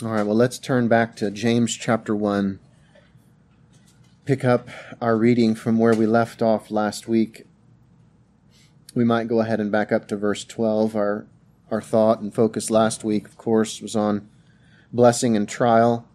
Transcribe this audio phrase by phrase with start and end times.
[0.00, 2.60] All right, well, let's turn back to James chapter 1.
[4.26, 4.68] Pick up
[5.00, 7.46] our reading from where we left off last week.
[8.94, 10.94] We might go ahead and back up to verse 12.
[10.94, 11.26] Our,
[11.72, 14.28] our thought and focus last week, of course, was on
[14.92, 16.06] blessing and trial.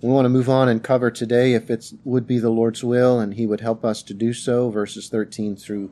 [0.00, 3.18] We want to move on and cover today, if it would be the Lord's will,
[3.18, 5.90] and He would help us to do so, verses 13 through,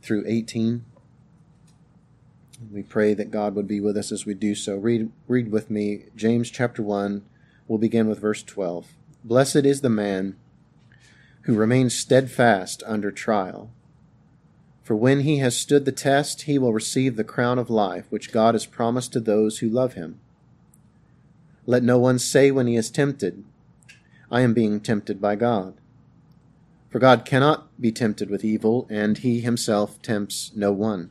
[0.00, 0.86] through 18.
[2.72, 4.76] We pray that God would be with us as we do so.
[4.76, 7.24] Read, read with me James chapter 1.
[7.66, 8.86] We'll begin with verse 12.
[9.24, 10.36] Blessed is the man
[11.42, 13.70] who remains steadfast under trial.
[14.82, 18.32] For when he has stood the test, he will receive the crown of life which
[18.32, 20.20] God has promised to those who love him.
[21.66, 23.44] Let no one say when he is tempted,
[24.30, 25.74] I am being tempted by God.
[26.90, 31.10] For God cannot be tempted with evil, and he himself tempts no one.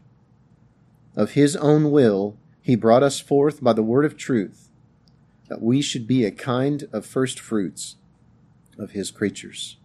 [1.15, 4.69] Of his own will, he brought us forth by the word of truth,
[5.49, 7.97] that we should be a kind of first fruits
[8.77, 9.77] of his creatures.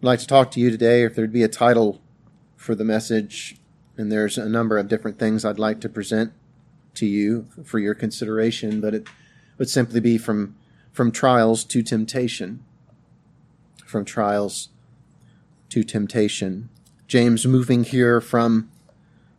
[0.00, 2.00] I'd like to talk to you today, if there'd be a title
[2.56, 3.56] for the message,
[3.98, 6.32] and there's a number of different things I'd like to present
[6.94, 9.06] to you for your consideration, but it
[9.58, 10.56] would simply be from,
[10.92, 12.64] from trials to temptation.
[13.84, 14.70] From trials
[15.68, 16.70] to temptation.
[17.06, 18.70] James moving here from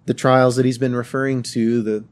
[0.08, 2.06] the trials that he's been referring to, the,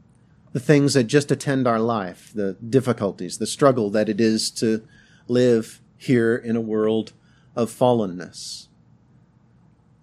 [0.51, 4.85] the things that just attend our life, the difficulties, the struggle that it is to
[5.29, 7.13] live here in a world
[7.55, 8.67] of fallenness.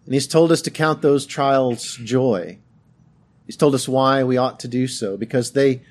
[0.06, 2.58] And he's told us to count those trials joy.
[3.44, 5.82] He's told us why we ought to do so, because they,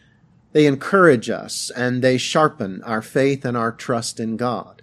[0.53, 4.81] they encourage us and they sharpen our faith and our trust in God.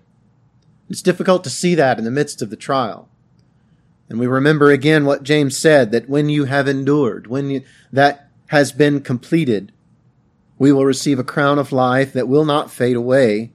[0.88, 3.07] It's difficult to see that in the midst of the trial.
[4.08, 8.28] And we remember again what James said that when you have endured, when you, that
[8.48, 9.72] has been completed,
[10.58, 13.52] we will receive a crown of life that will not fade away.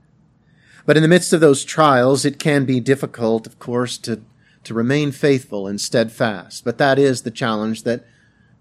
[0.85, 4.21] But in the midst of those trials, it can be difficult, of course, to,
[4.63, 6.63] to remain faithful and steadfast.
[6.63, 8.05] But that is the challenge that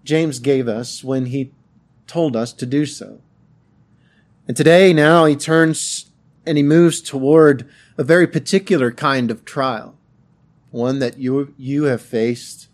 [0.03, 1.51] James gave us when he
[2.07, 3.21] told us to do so.
[4.47, 6.09] And today, now, he turns
[6.45, 9.95] and he moves toward a very particular kind of trial
[10.73, 12.67] one that you, you have faced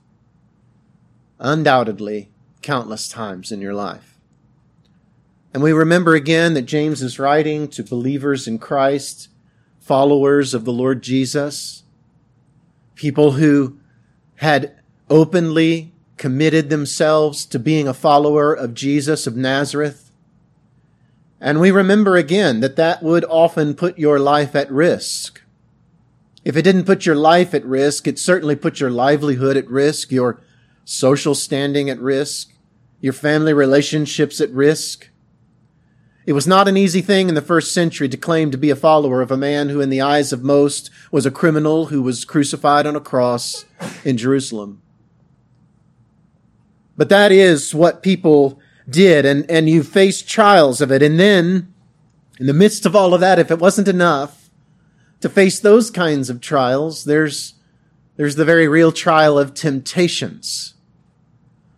[1.38, 4.18] undoubtedly countless times in your life.
[5.54, 9.28] And we remember again that James is writing to believers in Christ,
[9.82, 11.84] followers of the Lord Jesus,
[12.96, 13.78] people who
[14.36, 14.80] had
[15.10, 20.10] openly committed themselves to being a follower of Jesus of Nazareth.
[21.42, 25.39] And we remember again that that would often put your life at risk.
[26.50, 30.12] If it didn't put your life at risk, it certainly put your livelihood at risk,
[30.12, 30.42] your
[30.84, 32.54] social standing at risk,
[33.00, 35.10] your family relationships at risk.
[36.26, 38.76] It was not an easy thing in the first century to claim to be a
[38.76, 42.26] follower of a man who, in the eyes of most, was a criminal who was
[42.26, 43.66] crucified on a cross
[44.04, 44.82] in Jerusalem.
[46.98, 51.04] But that is what people did, and, and you faced trials of it.
[51.04, 51.72] And then,
[52.40, 54.49] in the midst of all of that, if it wasn't enough,
[55.22, 57.56] to face those kinds of trials, there's,
[58.16, 60.76] there's the very real trial of temptations.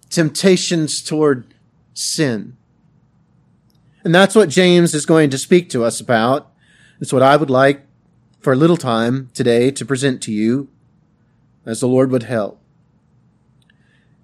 [0.10, 1.54] Temptations toward
[1.94, 2.58] sin.
[4.04, 6.52] And that's what James is going to speak to us about.
[7.00, 7.86] It's what I would like
[8.40, 10.68] for a little time today to present to you
[11.66, 12.60] as the Lord would help.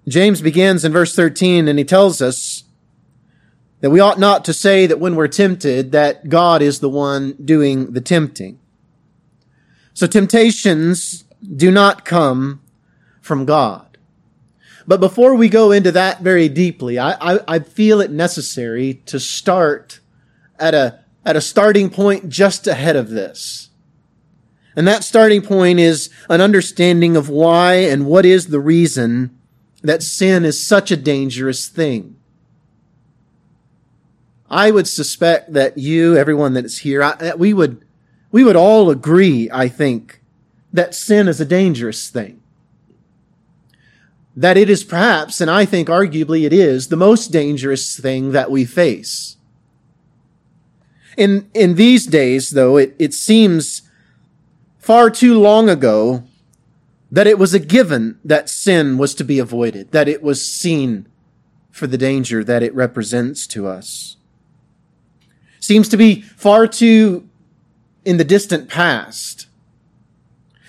[0.08, 2.64] James begins in verse 13 and he tells us
[3.80, 7.32] that we ought not to say that when we're tempted that God is the one
[7.44, 8.58] doing the tempting.
[9.98, 11.24] So temptations
[11.56, 12.60] do not come
[13.20, 13.98] from God.
[14.86, 19.18] But before we go into that very deeply, I, I, I, feel it necessary to
[19.18, 19.98] start
[20.56, 23.70] at a, at a starting point just ahead of this.
[24.76, 29.36] And that starting point is an understanding of why and what is the reason
[29.82, 32.14] that sin is such a dangerous thing.
[34.48, 37.84] I would suspect that you, everyone that is here, I, we would
[38.30, 40.22] we would all agree, I think,
[40.72, 42.40] that sin is a dangerous thing.
[44.38, 48.52] that it is perhaps, and I think arguably it is, the most dangerous thing that
[48.52, 49.36] we face.
[51.16, 53.82] In, in these days, though, it, it seems
[54.78, 56.22] far too long ago
[57.10, 61.08] that it was a given that sin was to be avoided, that it was seen
[61.72, 64.18] for the danger that it represents to us.
[65.58, 67.27] Seems to be far too
[68.08, 69.48] in the distant past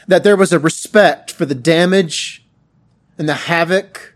[0.10, 2.46] that there was a respect for the damage
[3.18, 4.14] and the havoc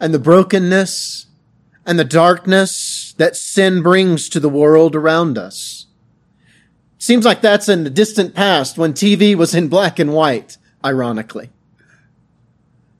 [0.00, 1.26] and the brokenness
[1.84, 5.88] and the darkness that sin brings to the world around us.
[6.96, 11.50] Seems like that's in the distant past when TV was in black and white, ironically.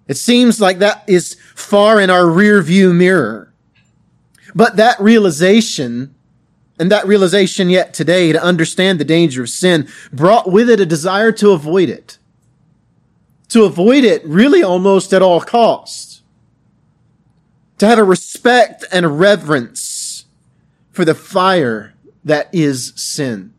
[0.08, 3.54] It seems like that is far in our rear view mirror.
[4.54, 6.14] But that realization
[6.78, 10.86] and that realization yet today to understand the danger of sin brought with it a
[10.86, 12.18] desire to avoid it.
[13.48, 16.22] To avoid it really almost at all costs.
[17.78, 20.26] To have a respect and a reverence
[20.90, 21.94] for the fire
[22.24, 23.52] that is sin.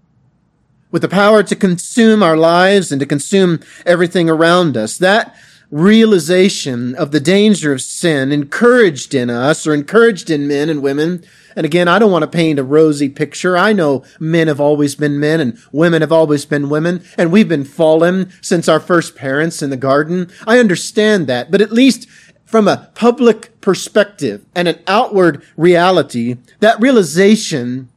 [0.92, 4.98] With the power to consume our lives and to consume everything around us.
[4.98, 5.36] That
[5.72, 11.24] realization of the danger of sin encouraged in us or encouraged in men and women
[11.60, 13.58] and again, I don't want to paint a rosy picture.
[13.58, 17.50] I know men have always been men and women have always been women, and we've
[17.50, 20.32] been fallen since our first parents in the garden.
[20.48, 22.08] I understand that, but at least
[22.46, 27.90] from a public perspective and an outward reality, that realization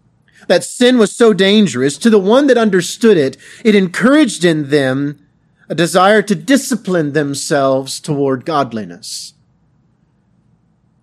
[0.48, 5.24] that sin was so dangerous to the one that understood it, it encouraged in them
[5.68, 9.34] a desire to discipline themselves toward godliness.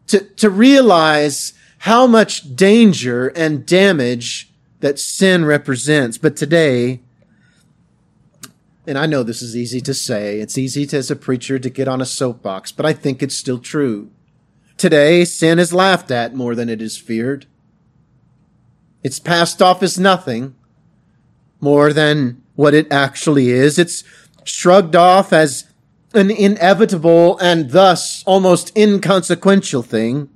[0.07, 6.17] To, to realize how much danger and damage that sin represents.
[6.17, 7.01] But today,
[8.85, 11.69] and I know this is easy to say, it's easy to, as a preacher to
[11.69, 14.09] get on a soapbox, but I think it's still true.
[14.77, 17.45] Today, sin is laughed at more than it is feared.
[19.03, 20.55] It's passed off as nothing
[21.61, 23.79] more than what it actually is.
[23.79, 24.03] It's
[24.43, 25.65] shrugged off as
[26.13, 30.29] an inevitable and thus almost inconsequential thing.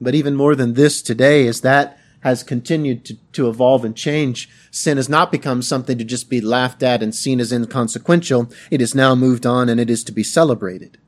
[0.00, 4.48] But even more than this today is that has continued to, to evolve and change.
[4.70, 8.50] Sin has not become something to just be laughed at and seen as inconsequential.
[8.70, 10.98] It has now moved on and it is to be celebrated.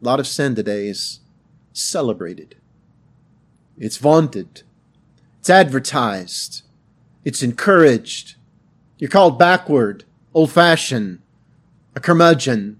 [0.00, 1.20] A lot of sin today is
[1.72, 2.56] celebrated.
[3.76, 4.62] It's vaunted.
[5.40, 6.62] It's advertised.
[7.24, 8.34] It's encouraged.
[8.98, 10.04] You're called backward,
[10.34, 11.20] old fashioned,
[11.94, 12.78] a curmudgeon,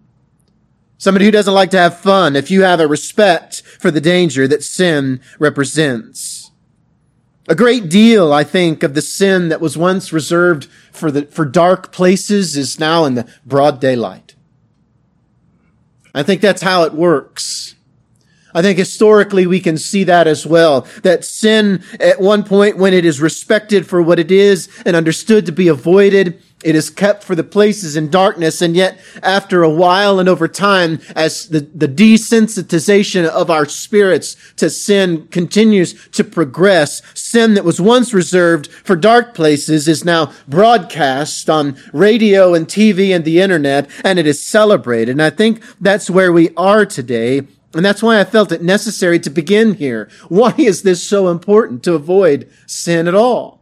[0.98, 4.48] Somebody who doesn't like to have fun if you have a respect for the danger
[4.48, 6.50] that sin represents.
[7.48, 11.46] A great deal, I think, of the sin that was once reserved for the, for
[11.46, 14.34] dark places is now in the broad daylight.
[16.14, 17.76] I think that's how it works.
[18.52, 20.82] I think historically we can see that as well.
[21.02, 25.46] That sin at one point when it is respected for what it is and understood
[25.46, 29.70] to be avoided, it is kept for the places in darkness, and yet after a
[29.70, 36.24] while and over time, as the, the desensitization of our spirits to sin continues to
[36.24, 42.66] progress, sin that was once reserved for dark places is now broadcast on radio and
[42.66, 45.12] TV and the internet, and it is celebrated.
[45.12, 47.42] And I think that's where we are today.
[47.74, 50.08] And that's why I felt it necessary to begin here.
[50.28, 53.57] Why is this so important to avoid sin at all?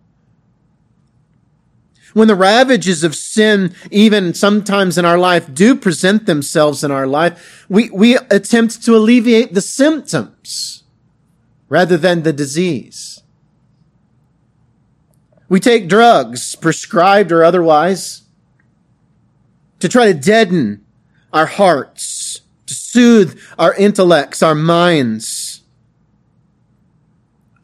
[2.16, 7.06] When the ravages of sin, even sometimes in our life, do present themselves in our
[7.06, 10.85] life, we, we attempt to alleviate the symptoms
[11.68, 13.20] rather than the disease.
[15.50, 18.23] We take drugs, prescribed or otherwise,
[19.80, 20.87] to try to deaden
[21.35, 25.61] our hearts, to soothe our intellects, our minds,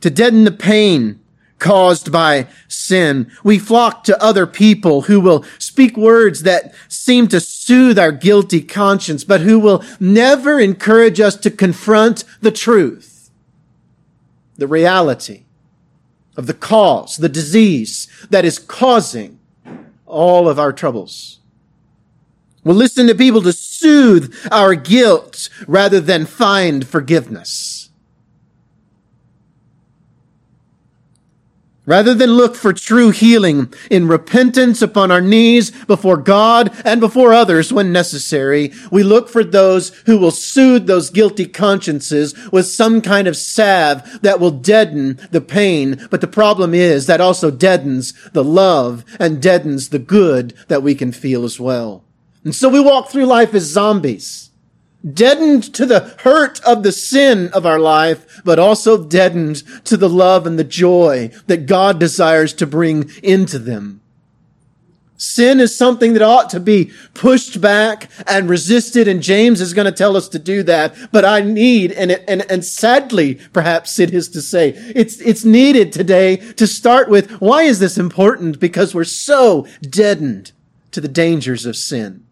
[0.02, 1.22] to deaden the pain
[1.59, 3.30] caused by sin.
[3.44, 8.62] We flock to other people who will speak words that seem to soothe our guilty
[8.62, 13.30] conscience, but who will never encourage us to confront the truth,
[14.56, 15.44] the reality
[16.37, 19.38] of the cause, the disease that is causing
[20.06, 21.40] all of our troubles.
[22.64, 27.82] We'll listen to people to soothe our guilt rather than find forgiveness.
[31.85, 37.33] Rather than look for true healing in repentance upon our knees before God and before
[37.33, 43.01] others when necessary, we look for those who will soothe those guilty consciences with some
[43.01, 46.07] kind of salve that will deaden the pain.
[46.09, 50.95] But the problem is that also deadens the love and deadens the good that we
[50.95, 52.05] can feel as well.
[52.45, 54.51] And so we walk through life as zombies,
[55.11, 60.09] deadened to the hurt of the sin of our life, but also deadened to the
[60.09, 64.00] love and the joy that God desires to bring into them.
[65.16, 69.87] Sin is something that ought to be pushed back and resisted, and James is going
[69.87, 70.97] to tell us to do that.
[71.12, 75.92] But I need, and, and, and sadly, perhaps it is to say, it's, it's needed
[75.92, 78.59] today to start with, why is this important?
[78.59, 80.50] Because we're so deadened
[80.90, 82.26] to the dangers of sin.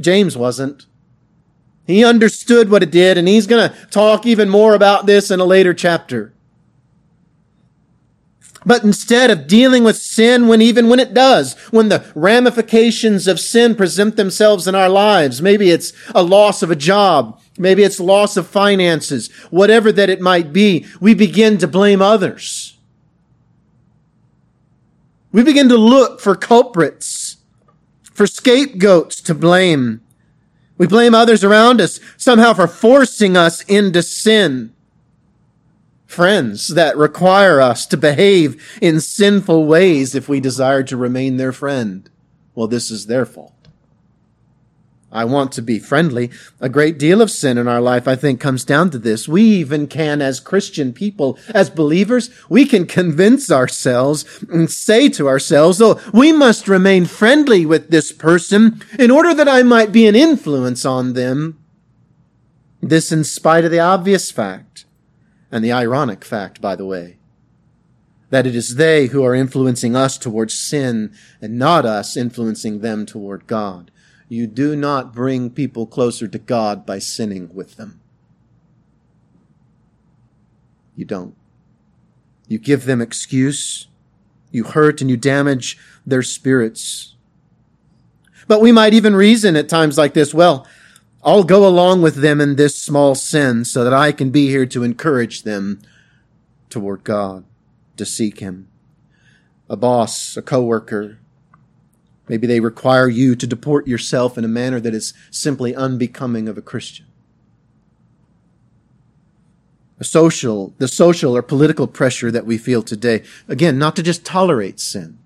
[0.00, 0.86] James wasn't.
[1.86, 5.40] He understood what it did, and he's going to talk even more about this in
[5.40, 6.32] a later chapter.
[8.64, 13.40] But instead of dealing with sin when even when it does, when the ramifications of
[13.40, 17.98] sin present themselves in our lives, maybe it's a loss of a job, maybe it's
[17.98, 22.76] loss of finances, whatever that it might be, we begin to blame others.
[25.32, 27.38] We begin to look for culprits,
[28.02, 30.02] for scapegoats to blame.
[30.80, 34.72] We blame others around us somehow for forcing us into sin
[36.06, 41.52] friends that require us to behave in sinful ways if we desire to remain their
[41.52, 42.08] friend.
[42.54, 43.59] Well, this is their fault.
[45.12, 46.30] I want to be friendly.
[46.60, 49.26] A great deal of sin in our life, I think, comes down to this.
[49.26, 55.28] We even can, as Christian people, as believers, we can convince ourselves and say to
[55.28, 60.06] ourselves, oh, we must remain friendly with this person in order that I might be
[60.06, 61.58] an influence on them.
[62.80, 64.84] This in spite of the obvious fact
[65.50, 67.18] and the ironic fact, by the way,
[68.30, 71.12] that it is they who are influencing us towards sin
[71.42, 73.90] and not us influencing them toward God.
[74.30, 78.00] You do not bring people closer to God by sinning with them.
[80.94, 81.34] You don't.
[82.46, 83.88] You give them excuse.
[84.52, 87.16] You hurt and you damage their spirits.
[88.46, 90.64] But we might even reason at times like this, well,
[91.24, 94.66] I'll go along with them in this small sin so that I can be here
[94.66, 95.80] to encourage them
[96.68, 97.44] toward God,
[97.96, 98.68] to seek Him.
[99.68, 101.19] A boss, a coworker,
[102.30, 106.56] maybe they require you to deport yourself in a manner that is simply unbecoming of
[106.56, 107.06] a Christian.
[109.98, 114.24] A social, the social or political pressure that we feel today, again, not to just
[114.24, 115.18] tolerate sin,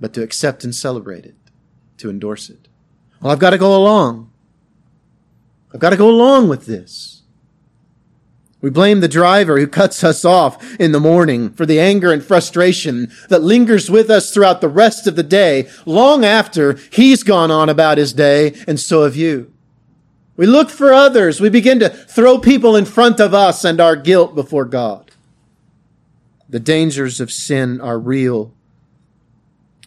[0.00, 1.36] but to accept and celebrate it,
[1.98, 2.66] to endorse it.
[3.20, 4.28] Well, I've got to go along.
[5.72, 7.15] I've got to go along with this.
[8.62, 12.24] We blame the driver who cuts us off in the morning for the anger and
[12.24, 17.50] frustration that lingers with us throughout the rest of the day, long after he's gone
[17.50, 19.52] on about his day, and so have you.
[20.36, 21.40] We look for others.
[21.40, 25.10] We begin to throw people in front of us and our guilt before God.
[26.48, 28.52] The dangers of sin are real.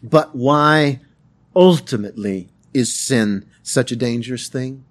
[0.02, 1.02] But why
[1.56, 4.86] ultimately is sin such a dangerous thing?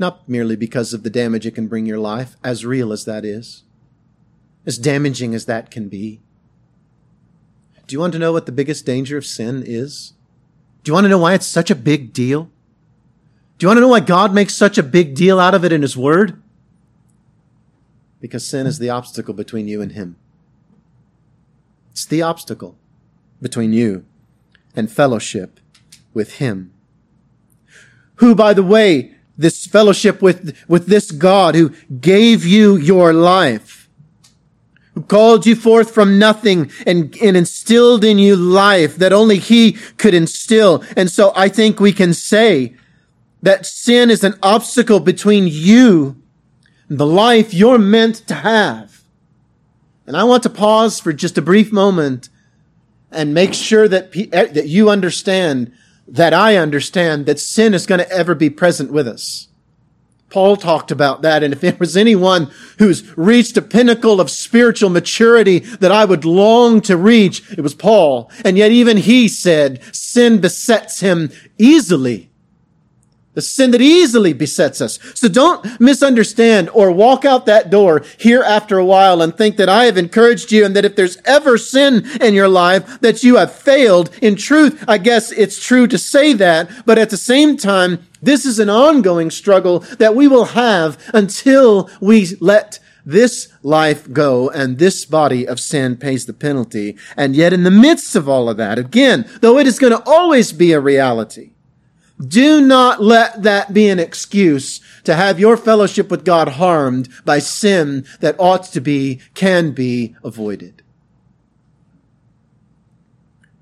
[0.00, 3.24] Not merely because of the damage it can bring your life, as real as that
[3.24, 3.62] is,
[4.66, 6.20] as damaging as that can be.
[7.86, 10.14] Do you want to know what the biggest danger of sin is?
[10.82, 12.50] Do you want to know why it's such a big deal?
[13.58, 15.72] Do you want to know why God makes such a big deal out of it
[15.72, 16.40] in His Word?
[18.20, 20.16] Because sin is the obstacle between you and Him.
[21.90, 22.78] It's the obstacle
[23.42, 24.06] between you
[24.74, 25.60] and fellowship
[26.14, 26.72] with Him.
[28.16, 31.70] Who, by the way, this fellowship with, with this God who
[32.00, 33.88] gave you your life,
[34.94, 39.72] who called you forth from nothing and, and instilled in you life that only he
[39.96, 40.84] could instill.
[40.96, 42.76] And so I think we can say
[43.42, 46.20] that sin is an obstacle between you
[46.88, 49.02] and the life you're meant to have.
[50.06, 52.28] And I want to pause for just a brief moment
[53.10, 55.72] and make sure that, that you understand
[56.10, 59.48] that I understand that sin is going to ever be present with us.
[60.28, 61.42] Paul talked about that.
[61.42, 66.24] And if there was anyone who's reached a pinnacle of spiritual maturity that I would
[66.24, 68.30] long to reach, it was Paul.
[68.44, 72.29] And yet even he said sin besets him easily
[73.40, 74.98] the sin that easily besets us.
[75.14, 79.68] So don't misunderstand or walk out that door here after a while and think that
[79.70, 83.36] I have encouraged you and that if there's ever sin in your life that you
[83.36, 84.10] have failed.
[84.20, 88.44] In truth, I guess it's true to say that, but at the same time, this
[88.44, 94.76] is an ongoing struggle that we will have until we let this life go and
[94.76, 96.98] this body of sin pays the penalty.
[97.16, 100.02] And yet in the midst of all of that, again, though it is going to
[100.06, 101.52] always be a reality,
[102.26, 107.38] do not let that be an excuse to have your fellowship with God harmed by
[107.38, 110.82] sin that ought to be, can be avoided.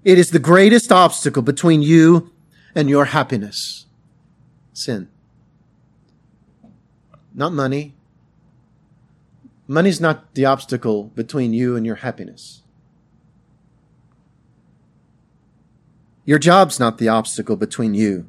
[0.05, 2.33] It is the greatest obstacle between you
[2.75, 3.87] and your happiness?
[4.73, 5.09] Sin.
[7.35, 7.95] Not money.
[9.67, 12.63] Money's not the obstacle between you and your happiness.
[16.25, 18.27] Your job's not the obstacle between you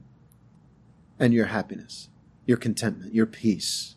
[1.20, 2.10] and your happiness,
[2.46, 3.96] your contentment, your peace.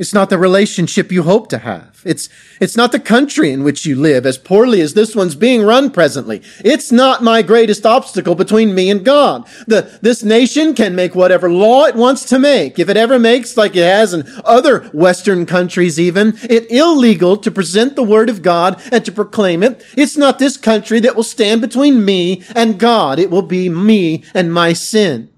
[0.00, 2.00] It's not the relationship you hope to have.
[2.06, 5.62] It's, it's not the country in which you live, as poorly as this one's being
[5.62, 6.40] run presently.
[6.64, 9.46] It's not my greatest obstacle between me and God.
[9.66, 12.78] The, this nation can make whatever law it wants to make.
[12.78, 17.50] If it ever makes, like it has in other Western countries even, it illegal to
[17.50, 19.84] present the word of God and to proclaim it.
[19.98, 23.18] It's not this country that will stand between me and God.
[23.18, 25.28] It will be me and my sin,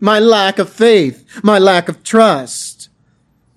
[0.00, 2.88] my lack of faith, my lack of trust.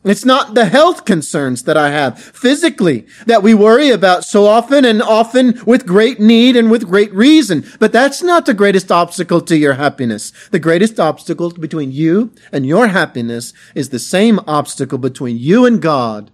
[0.03, 4.83] It's not the health concerns that I have physically that we worry about so often
[4.83, 7.63] and often with great need and with great reason.
[7.79, 10.33] But that's not the greatest obstacle to your happiness.
[10.49, 15.79] The greatest obstacle between you and your happiness is the same obstacle between you and
[15.79, 16.31] God.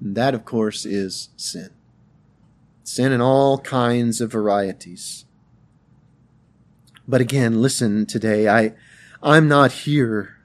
[0.00, 1.68] And that, of course, is sin.
[2.84, 5.26] Sin in all kinds of varieties.
[7.06, 8.48] But again, listen today.
[8.48, 8.72] I,
[9.22, 10.40] I'm not here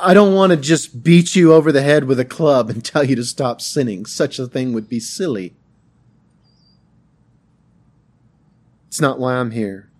[0.00, 3.04] I don't want to just beat you over the head with a club and tell
[3.04, 4.06] you to stop sinning.
[4.06, 5.54] Such a thing would be silly.
[8.88, 9.90] It's not why I'm here.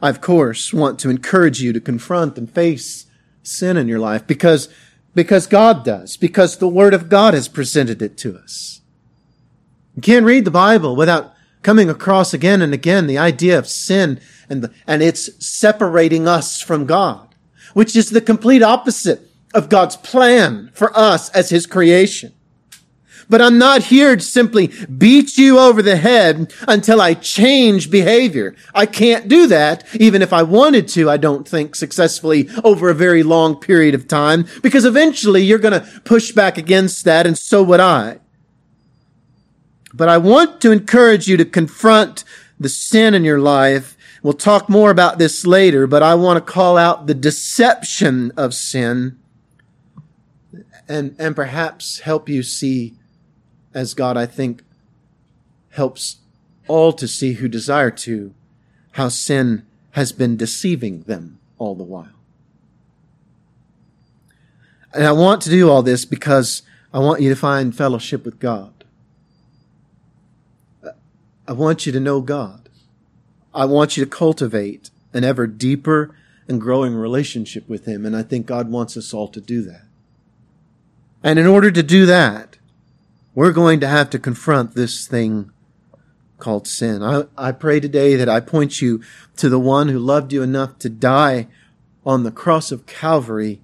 [0.00, 3.06] I, of course, want to encourage you to confront and face
[3.42, 4.68] sin in your life because,
[5.14, 8.80] because God does, because the Word of God has presented it to us.
[9.94, 11.33] You can't read the Bible without
[11.64, 16.62] coming across again and again the idea of sin and, the, and it's separating us
[16.62, 17.34] from God
[17.74, 22.32] which is the complete opposite of God's plan for us as His creation.
[23.28, 28.54] But I'm not here to simply beat you over the head until I change behavior.
[28.74, 32.94] I can't do that, even if I wanted to, I don't think successfully over a
[32.94, 37.38] very long period of time, because eventually you're going to push back against that, and
[37.38, 38.18] so would I.
[39.94, 42.24] But I want to encourage you to confront
[42.58, 46.52] the sin in your life We'll talk more about this later, but I want to
[46.52, 49.18] call out the deception of sin
[50.88, 52.94] and, and perhaps help you see,
[53.74, 54.62] as God, I think,
[55.72, 56.20] helps
[56.68, 58.32] all to see who desire to,
[58.92, 62.08] how sin has been deceiving them all the while.
[64.94, 66.62] And I want to do all this because
[66.94, 68.73] I want you to find fellowship with God.
[71.46, 72.68] I want you to know God.
[73.54, 76.14] I want you to cultivate an ever deeper
[76.48, 78.04] and growing relationship with Him.
[78.04, 79.84] And I think God wants us all to do that.
[81.22, 82.58] And in order to do that,
[83.34, 85.50] we're going to have to confront this thing
[86.38, 87.02] called sin.
[87.02, 89.02] I, I pray today that I point you
[89.36, 91.48] to the one who loved you enough to die
[92.04, 93.60] on the cross of Calvary,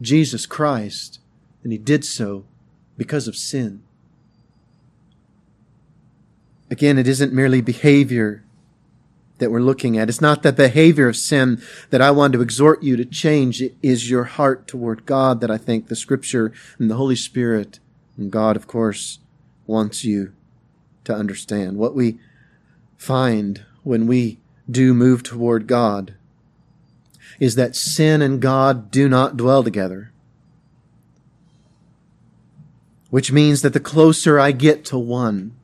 [0.00, 1.20] Jesus Christ,
[1.62, 2.44] and he did so
[2.96, 3.82] because of sin.
[6.72, 8.42] Again, it isn't merely behavior
[9.36, 10.08] that we're looking at.
[10.08, 13.60] It's not the behavior of sin that I want to exhort you to change.
[13.60, 17.78] It is your heart toward God that I think the scripture and the Holy Spirit
[18.16, 19.18] and God, of course,
[19.66, 20.32] wants you
[21.04, 21.76] to understand.
[21.76, 22.18] What we
[22.96, 24.38] find when we
[24.70, 26.14] do move toward God
[27.38, 30.10] is that sin and God do not dwell together.
[33.10, 35.54] Which means that the closer I get to one,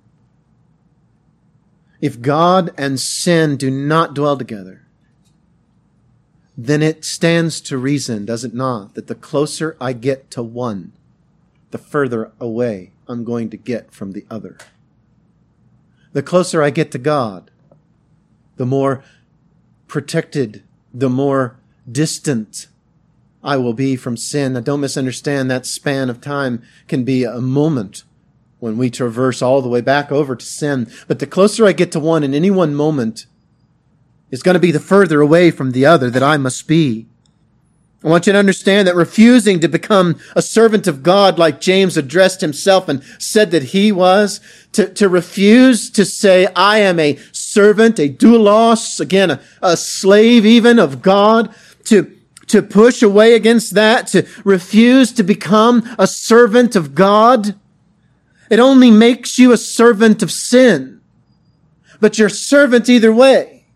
[2.01, 4.83] if God and sin do not dwell together,
[6.57, 10.93] then it stands to reason, does it not, that the closer I get to one,
[11.71, 14.59] the further away I'm going to get from the other.
[16.13, 17.51] The closer I get to God,
[18.57, 19.05] the more
[19.87, 21.57] protected, the more
[21.91, 22.67] distant
[23.43, 24.55] I will be from sin.
[24.55, 28.03] Now, don't misunderstand that span of time can be a moment
[28.61, 30.90] when we traverse all the way back over to sin.
[31.07, 33.27] But the closer I get to one in any one moment
[34.31, 37.07] is going to be the further away from the other that I must be.
[38.05, 41.97] I want you to understand that refusing to become a servant of God like James
[41.97, 44.40] addressed himself and said that he was,
[44.73, 50.47] to, to refuse to say, I am a servant, a doulos, again, a, a slave
[50.47, 51.53] even of God,
[51.87, 52.16] to,
[52.47, 57.57] to push away against that, to refuse to become a servant of God,
[58.51, 61.01] it only makes you a servant of sin.
[62.01, 63.67] But you're servant either way.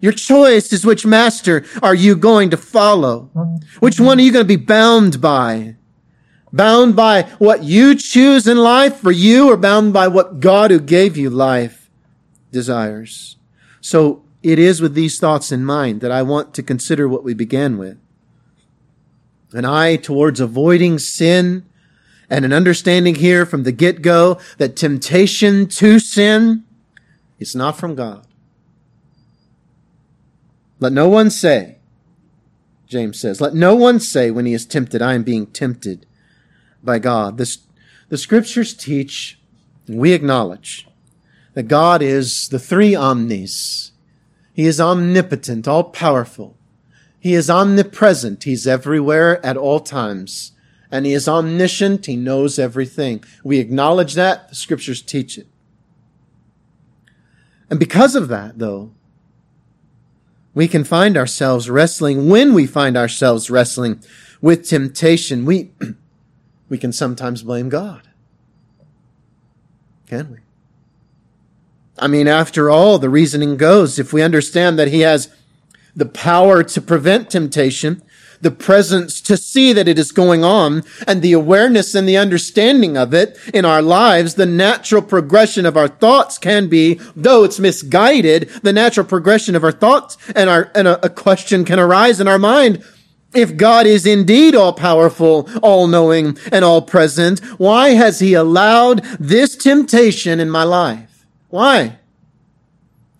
[0.00, 3.30] Your choice is which master are you going to follow?
[3.80, 5.76] Which one are you going to be bound by?
[6.52, 10.80] Bound by what you choose in life for you or bound by what God who
[10.80, 11.90] gave you life
[12.52, 13.36] desires?
[13.80, 17.34] So it is with these thoughts in mind that I want to consider what we
[17.34, 17.98] began with.
[19.52, 21.66] An eye towards avoiding sin
[22.30, 26.64] and an understanding here from the get-go that temptation to sin
[27.38, 28.26] is not from God.
[30.80, 31.78] Let no one say,
[32.86, 36.06] James says, let no one say when he is tempted, I am being tempted
[36.82, 37.38] by God.
[37.38, 37.58] This,
[38.08, 39.40] the scriptures teach,
[39.86, 40.86] and we acknowledge,
[41.54, 43.92] that God is the three omnis.
[44.52, 46.56] He is omnipotent, all powerful.
[47.18, 48.44] He is omnipresent.
[48.44, 50.52] He's everywhere at all times.
[50.90, 52.06] And he is omniscient.
[52.06, 53.22] He knows everything.
[53.44, 54.48] We acknowledge that.
[54.48, 55.46] The scriptures teach it.
[57.70, 58.92] And because of that, though,
[60.54, 64.02] we can find ourselves wrestling, when we find ourselves wrestling
[64.40, 65.70] with temptation, we,
[66.68, 68.08] we can sometimes blame God.
[70.06, 70.38] Can we?
[71.98, 75.32] I mean, after all, the reasoning goes, if we understand that He has
[75.94, 78.02] the power to prevent temptation,
[78.40, 82.96] the presence to see that it is going on, and the awareness and the understanding
[82.96, 87.58] of it in our lives, the natural progression of our thoughts can be, though it's
[87.58, 92.20] misguided, the natural progression of our thoughts and our, and a, a question can arise
[92.20, 92.82] in our mind.
[93.34, 99.04] If God is indeed all powerful, all knowing, and all present, why has He allowed
[99.20, 101.26] this temptation in my life?
[101.48, 101.98] Why?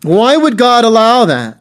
[0.02, 1.57] Why would God allow that?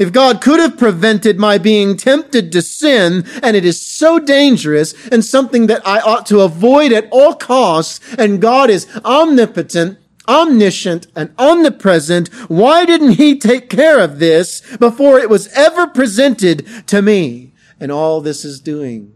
[0.00, 4.94] If God could have prevented my being tempted to sin, and it is so dangerous
[5.08, 11.08] and something that I ought to avoid at all costs, and God is omnipotent, omniscient,
[11.14, 17.02] and omnipresent, why didn't He take care of this before it was ever presented to
[17.02, 17.52] me?
[17.78, 19.12] And all this is doing,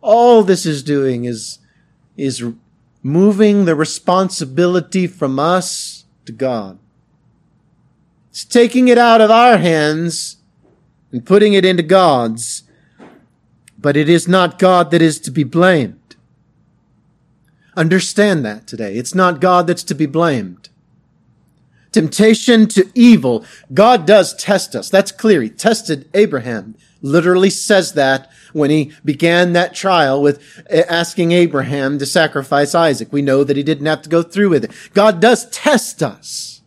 [0.00, 1.58] all this is doing is,
[2.16, 2.42] is
[3.02, 6.78] moving the responsibility from us to God.
[8.30, 10.36] It's taking it out of our hands
[11.12, 12.64] and putting it into God's.
[13.78, 16.16] But it is not God that is to be blamed.
[17.76, 18.96] Understand that today.
[18.96, 20.68] It's not God that's to be blamed.
[21.92, 23.44] Temptation to evil.
[23.72, 24.90] God does test us.
[24.90, 25.40] That's clear.
[25.42, 26.74] He tested Abraham.
[27.00, 33.12] Literally says that when he began that trial with asking Abraham to sacrifice Isaac.
[33.12, 34.72] We know that he didn't have to go through with it.
[34.92, 36.57] God does test us.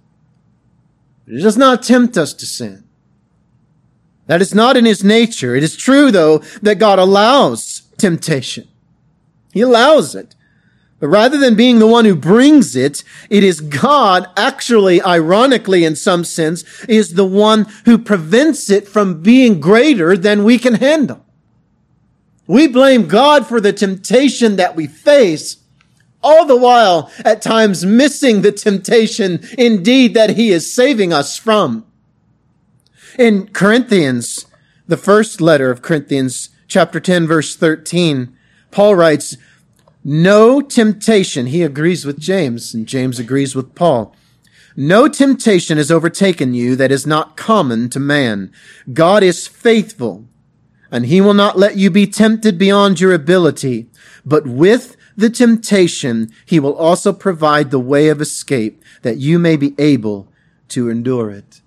[1.28, 2.84] It does not tempt us to sin.
[4.28, 5.56] That is not in his nature.
[5.56, 8.68] It is true, though, that God allows temptation.
[9.52, 10.36] He allows it.
[11.00, 15.96] But rather than being the one who brings it, it is God, actually, ironically, in
[15.96, 21.26] some sense, is the one who prevents it from being greater than we can handle.
[22.46, 25.58] We blame God for the temptation that we face
[26.24, 31.86] all the while at times missing the temptation indeed that he is saving us from.
[33.18, 34.46] In Corinthians,
[34.88, 38.36] the first letter of Corinthians, chapter 10, verse 13,
[38.72, 39.36] Paul writes,
[40.04, 44.16] no temptation, he agrees with James, and James agrees with Paul.
[44.76, 48.52] No temptation has overtaken you that is not common to man.
[48.94, 50.26] God is faithful,
[50.90, 53.90] and he will not let you be tempted beyond your ability,
[54.26, 59.56] but with the temptation, he will also provide the way of escape that you may
[59.56, 60.28] be able
[60.70, 61.62] to endure it.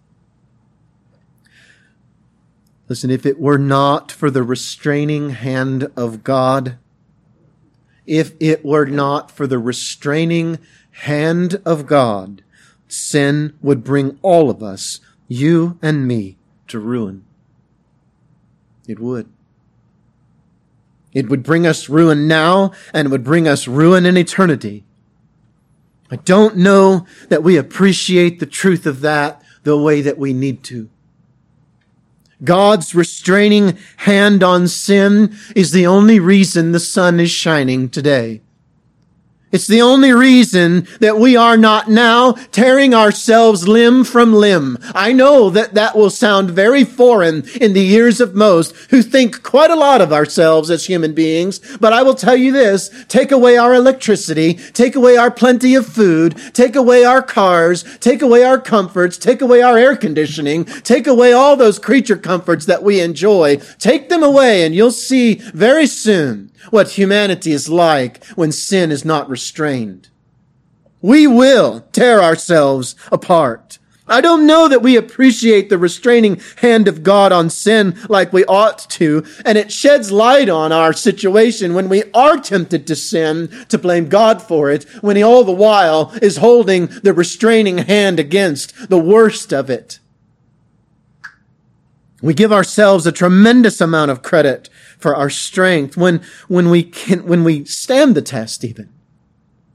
[2.89, 6.77] Listen, if it were not for the restraining hand of God,
[8.07, 10.59] if it were not for the restraining
[10.91, 12.43] hand of God,
[12.89, 16.37] sin would bring all of us, you and me,
[16.69, 17.25] to ruin.
[18.87, 19.34] It would.
[21.15, 24.85] It would bring us ruin now and it would bring us ruin in eternity.
[26.11, 30.63] I don't know that we appreciate the truth of that the way that we need
[30.65, 30.91] to.
[32.43, 38.43] God's restraining hand on sin is the only reason the sun is shining today.
[39.55, 44.79] It's the only reason that we are not now tearing ourselves limb from limb.
[44.97, 49.45] I know that that will sound very foreign in the ears of most who think
[49.45, 53.31] quite a lot of ourselves as human beings, but I will tell you this, take
[53.31, 58.43] away our electricity, take away our plenty of food, take away our cars, take away
[58.43, 63.01] our comforts, take away our air conditioning, take away all those creature comforts that we
[63.01, 68.91] enjoy, take them away and you'll see very soon what humanity is like when sin
[68.91, 70.09] is not restrained.
[71.01, 73.79] We will tear ourselves apart.
[74.07, 78.45] I don't know that we appreciate the restraining hand of God on sin like we
[78.45, 83.49] ought to, and it sheds light on our situation when we are tempted to sin
[83.71, 88.21] to blame God for it, when He all the while is holding the restraining hand
[88.21, 90.01] against the worst of it.
[92.21, 94.69] We give ourselves a tremendous amount of credit
[95.05, 98.89] for our strength when, when we can, when we stand the test even.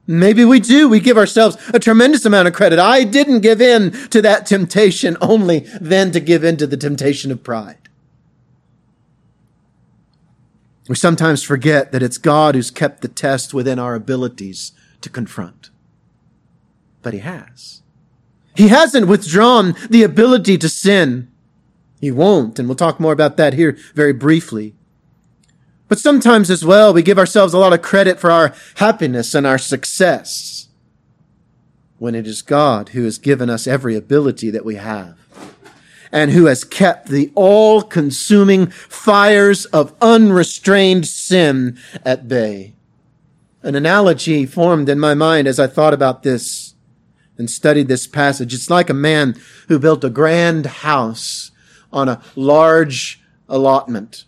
[0.07, 0.89] Maybe we do.
[0.89, 2.79] We give ourselves a tremendous amount of credit.
[2.79, 7.31] I didn't give in to that temptation only then to give in to the temptation
[7.31, 7.89] of pride.
[10.87, 15.69] We sometimes forget that it's God who's kept the test within our abilities to confront.
[17.03, 17.83] But He has.
[18.55, 21.31] He hasn't withdrawn the ability to sin.
[22.01, 24.73] He won't, and we'll talk more about that here very briefly.
[25.89, 29.45] But sometimes as well, we give ourselves a lot of credit for our happiness and
[29.45, 30.67] our success
[31.97, 35.17] when it is God who has given us every ability that we have
[36.11, 42.73] and who has kept the all consuming fires of unrestrained sin at bay.
[43.63, 46.75] An analogy formed in my mind as I thought about this
[47.37, 48.53] and studied this passage.
[48.53, 49.35] It's like a man
[49.67, 51.51] who built a grand house
[51.91, 54.25] on a large allotment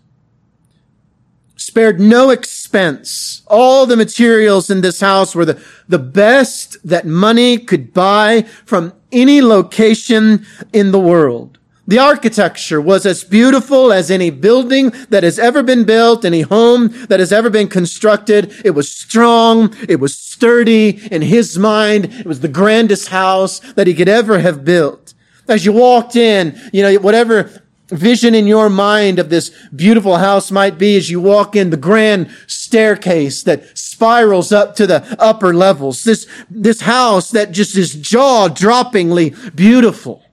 [1.62, 3.42] spared no expense.
[3.48, 8.94] All the materials in this house were the, the best that money could buy from
[9.12, 11.60] any location in the world.
[11.88, 16.88] The architecture was as beautiful as any building that has ever been built, any home
[17.10, 18.54] that has ever been constructed.
[18.64, 19.76] It was strong.
[19.90, 21.06] It was sturdy.
[21.12, 25.14] In his mind, it was the grandest house that he could ever have built.
[25.50, 27.62] As you walked in, you know, whatever
[27.92, 31.78] vision in your mind of this beautiful house might be as you walk in the
[31.78, 36.04] grand staircase that spirals up to the upper levels.
[36.04, 40.24] This, this house that just is jaw droppingly beautiful.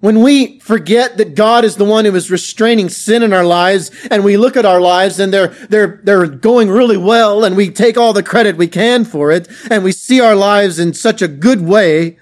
[0.00, 3.90] When we forget that God is the one who is restraining sin in our lives
[4.10, 7.70] and we look at our lives and they're, they're, they're going really well and we
[7.70, 11.22] take all the credit we can for it and we see our lives in such
[11.22, 12.18] a good way,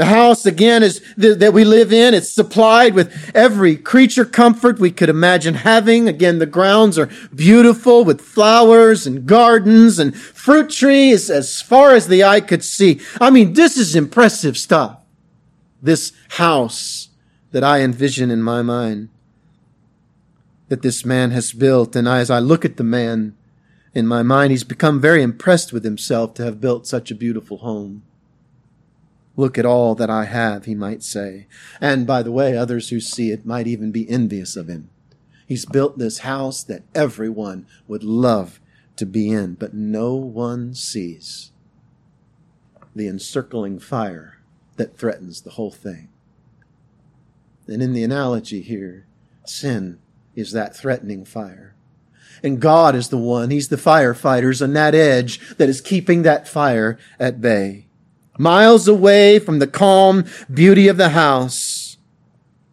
[0.00, 2.14] the house again is th- that we live in.
[2.14, 6.08] It's supplied with every creature comfort we could imagine having.
[6.08, 12.08] Again, the grounds are beautiful with flowers and gardens and fruit trees as far as
[12.08, 12.98] the eye could see.
[13.20, 15.04] I mean, this is impressive stuff.
[15.82, 17.10] This house
[17.50, 19.10] that I envision in my mind
[20.68, 21.94] that this man has built.
[21.94, 23.36] And as I look at the man
[23.92, 27.58] in my mind, he's become very impressed with himself to have built such a beautiful
[27.58, 28.02] home.
[29.36, 31.46] Look at all that I have, he might say.
[31.80, 34.90] And by the way, others who see it might even be envious of him.
[35.46, 38.60] He's built this house that everyone would love
[38.96, 41.52] to be in, but no one sees
[42.94, 44.38] the encircling fire
[44.76, 46.08] that threatens the whole thing.
[47.66, 49.06] And in the analogy here,
[49.44, 49.98] sin
[50.34, 51.74] is that threatening fire.
[52.42, 56.48] And God is the one, He's the firefighters on that edge that is keeping that
[56.48, 57.86] fire at bay
[58.40, 61.98] miles away from the calm beauty of the house.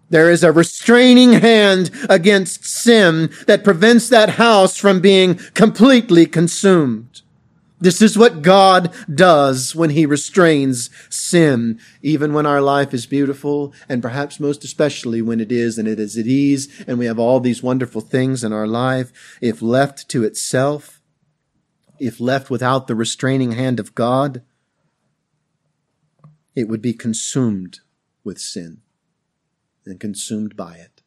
[0.09, 7.21] There is a restraining hand against sin that prevents that house from being completely consumed.
[7.79, 13.73] This is what God does when he restrains sin, even when our life is beautiful,
[13.87, 17.19] and perhaps most especially when it is, and it is at ease, and we have
[17.19, 19.11] all these wonderful things in our life.
[19.41, 21.01] If left to itself,
[21.99, 24.41] if left without the restraining hand of God,
[26.57, 27.81] it would be consumed
[28.23, 28.79] with sin
[29.85, 31.03] and consumed by it.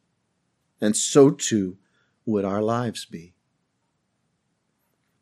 [0.79, 1.77] And so too
[2.25, 3.33] would our lives be.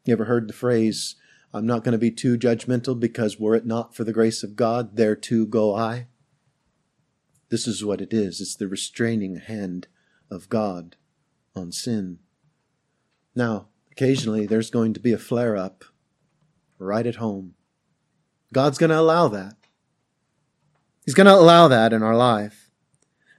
[0.05, 1.15] You ever heard the phrase,
[1.51, 4.55] I'm not going to be too judgmental because were it not for the grace of
[4.55, 6.09] God, there too go I?
[7.49, 8.39] This is what it is.
[8.39, 9.87] It's the restraining hand
[10.29, 10.95] of God
[11.55, 12.19] on sin.
[13.33, 15.85] Now, occasionally there's going to be a flare up
[16.77, 17.55] right at home.
[18.53, 19.55] God's going to allow that.
[21.09, 22.69] He's going to allow that in our life.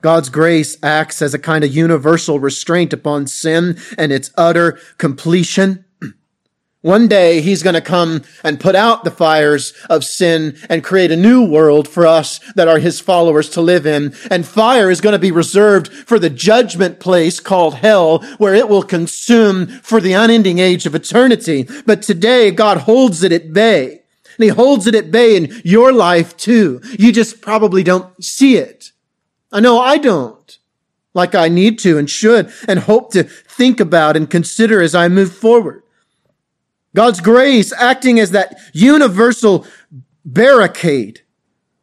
[0.03, 5.85] God's grace acts as a kind of universal restraint upon sin and its utter completion.
[6.81, 11.13] One day he's going to come and put out the fires of sin and create
[11.13, 14.15] a new world for us that are his followers to live in.
[14.33, 18.69] And fire is going to be reserved for the judgment place called hell where it
[18.69, 21.69] will consume for the unending age of eternity.
[21.87, 24.00] But today God holds it at bay.
[24.41, 26.81] And he holds it at bay in your life too.
[26.99, 28.91] You just probably don't see it.
[29.53, 30.59] I know I don't.
[31.13, 35.09] Like I need to and should and hope to think about and consider as I
[35.09, 35.83] move forward.
[36.97, 39.67] God's grace acting as that universal
[40.25, 41.21] barricade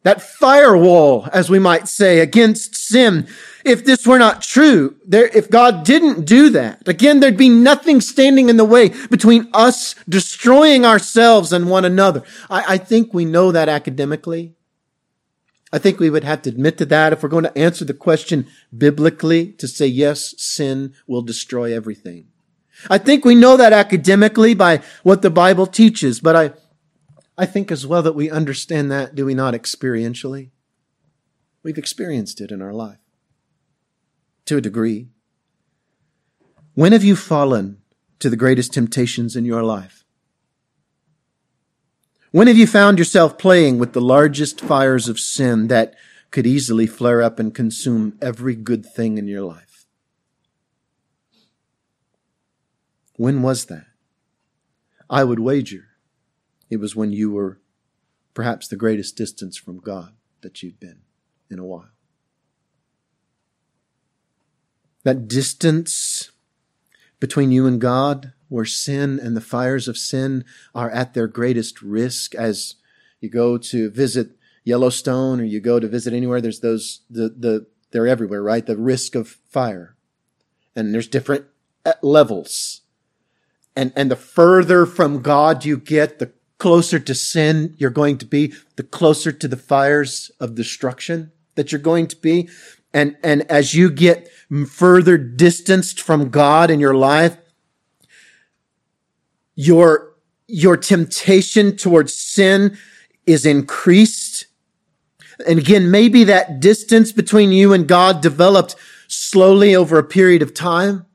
[0.08, 3.28] that firewall, as we might say, against sin.
[3.66, 8.00] If this were not true, there, if God didn't do that, again, there'd be nothing
[8.00, 12.24] standing in the way between us destroying ourselves and one another.
[12.50, 14.56] I, I think we know that academically.
[15.74, 17.94] I think we would have to admit to that if we're going to answer the
[17.94, 22.28] question biblically to say, yes, sin will destroy everything.
[22.90, 26.54] I think we know that academically by what the Bible teaches, but I,
[27.38, 30.50] I think as well that we understand that, do we not, experientially?
[31.62, 32.98] We've experienced it in our life
[34.46, 35.10] to a degree.
[36.74, 37.78] When have you fallen
[38.20, 40.04] to the greatest temptations in your life?
[42.32, 45.96] When have you found yourself playing with the largest fires of sin that
[46.32, 49.86] could easily flare up and consume every good thing in your life?
[53.16, 53.86] When was that?
[55.10, 55.87] I would wager
[56.70, 57.60] it was when you were
[58.34, 61.02] perhaps the greatest distance from God that you've been
[61.50, 61.90] in a while.
[65.04, 66.32] That distance
[67.20, 71.82] between you and God, where sin and the fires of sin are at their greatest
[71.82, 72.76] risk as
[73.20, 74.32] you go to visit
[74.64, 78.66] Yellowstone or you go to visit anywhere, there's those, the, the, they're everywhere, right?
[78.66, 79.96] The risk of fire.
[80.76, 81.46] And there's different
[81.86, 82.82] uh, levels.
[83.76, 88.26] And, and the further from God you get, the closer to sin you're going to
[88.26, 92.50] be, the closer to the fires of destruction that you're going to be.
[92.94, 94.30] And, and as you get
[94.70, 97.38] further distanced from God in your life,
[99.56, 100.16] your,
[100.48, 102.78] your temptation towards sin
[103.26, 104.46] is increased.
[105.48, 108.76] And again, maybe that distance between you and God developed
[109.08, 111.06] slowly over a period of time.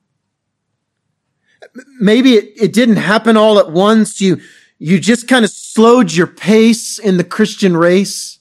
[1.99, 4.21] Maybe it, it didn't happen all at once.
[4.21, 4.41] You,
[4.83, 8.41] you just kind of slowed your pace in the Christian race.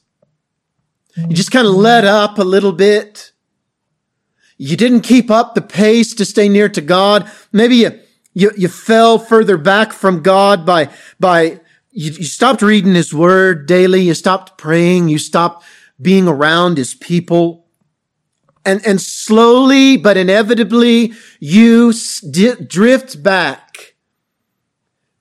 [1.15, 3.31] You just kind of let up a little bit.
[4.57, 7.29] You didn't keep up the pace to stay near to God.
[7.51, 7.99] Maybe you,
[8.33, 11.59] you, you fell further back from God by, by,
[11.91, 14.01] you, you stopped reading His Word daily.
[14.01, 15.09] You stopped praying.
[15.09, 15.63] You stopped
[16.01, 17.67] being around His people.
[18.65, 21.93] And, and slowly but inevitably, you
[22.65, 23.70] drift back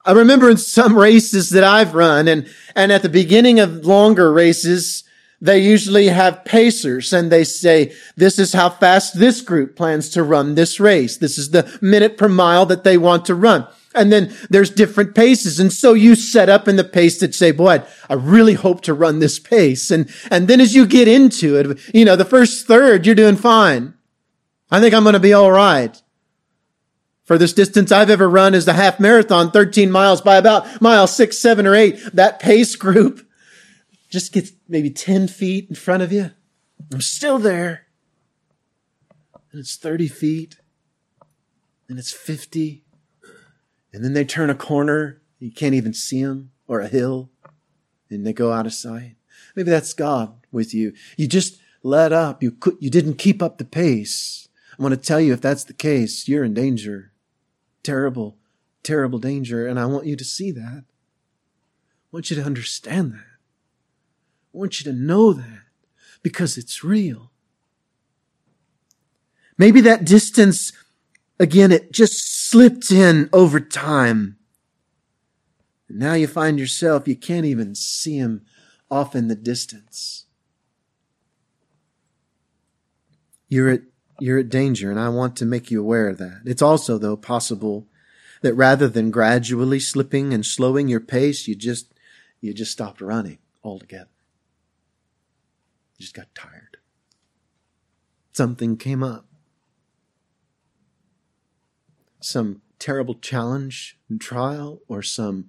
[0.04, 4.32] I remember in some races that I've run and, and at the beginning of longer
[4.32, 5.04] races,
[5.42, 10.22] they usually have pacers and they say, this is how fast this group plans to
[10.22, 11.16] run this race.
[11.16, 13.66] This is the minute per mile that they want to run.
[13.94, 15.58] And then there's different paces.
[15.58, 18.94] And so you set up in the pace that say, boy, I really hope to
[18.94, 19.90] run this pace.
[19.90, 23.36] And, and then as you get into it, you know, the first third, you're doing
[23.36, 23.94] fine.
[24.70, 26.00] I think I'm going to be all right.
[27.30, 31.38] Furthest distance I've ever run is the half marathon, 13 miles by about mile six,
[31.38, 31.96] seven, or eight.
[32.12, 33.24] That pace group
[34.08, 36.32] just gets maybe 10 feet in front of you.
[36.92, 37.86] I'm still there.
[39.52, 40.56] And it's 30 feet.
[41.88, 42.82] And it's 50.
[43.92, 45.22] And then they turn a corner.
[45.38, 47.30] You can't even see them or a hill.
[48.10, 49.14] And they go out of sight.
[49.54, 50.94] Maybe that's God with you.
[51.16, 52.42] You just let up.
[52.42, 54.48] You could, you didn't keep up the pace.
[54.76, 57.09] I want to tell you if that's the case, you're in danger
[57.90, 58.38] terrible,
[58.84, 59.66] terrible danger.
[59.66, 60.84] And I want you to see that.
[60.86, 63.38] I want you to understand that.
[64.54, 65.62] I want you to know that
[66.22, 67.32] because it's real.
[69.58, 70.72] Maybe that distance,
[71.40, 74.36] again, it just slipped in over time.
[75.88, 78.42] And now you find yourself, you can't even see him
[78.88, 80.26] off in the distance.
[83.48, 83.82] You're at
[84.20, 86.42] you're at danger, and I want to make you aware of that.
[86.44, 87.86] It's also, though, possible
[88.42, 91.92] that rather than gradually slipping and slowing your pace, you just
[92.40, 94.08] you just stopped running altogether.
[95.96, 96.78] You just got tired.
[98.32, 99.26] Something came up.
[102.20, 105.48] Some terrible challenge and trial, or some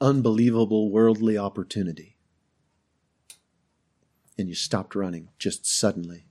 [0.00, 2.16] unbelievable worldly opportunity.
[4.38, 6.27] And you stopped running just suddenly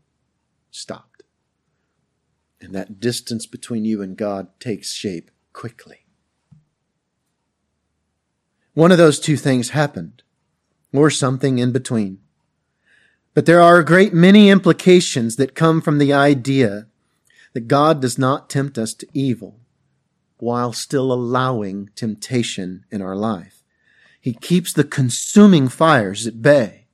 [0.78, 1.24] stopped.
[2.62, 6.06] And that distance between you and God takes shape quickly.
[8.74, 10.24] One of those two things happened,
[10.94, 12.20] or something in between.
[13.34, 16.88] But there are a great many implications that come from the idea
[17.54, 19.60] that God does not tempt us to evil
[20.38, 23.64] while still allowing temptation in our life.
[24.20, 26.87] He keeps the consuming fires at bay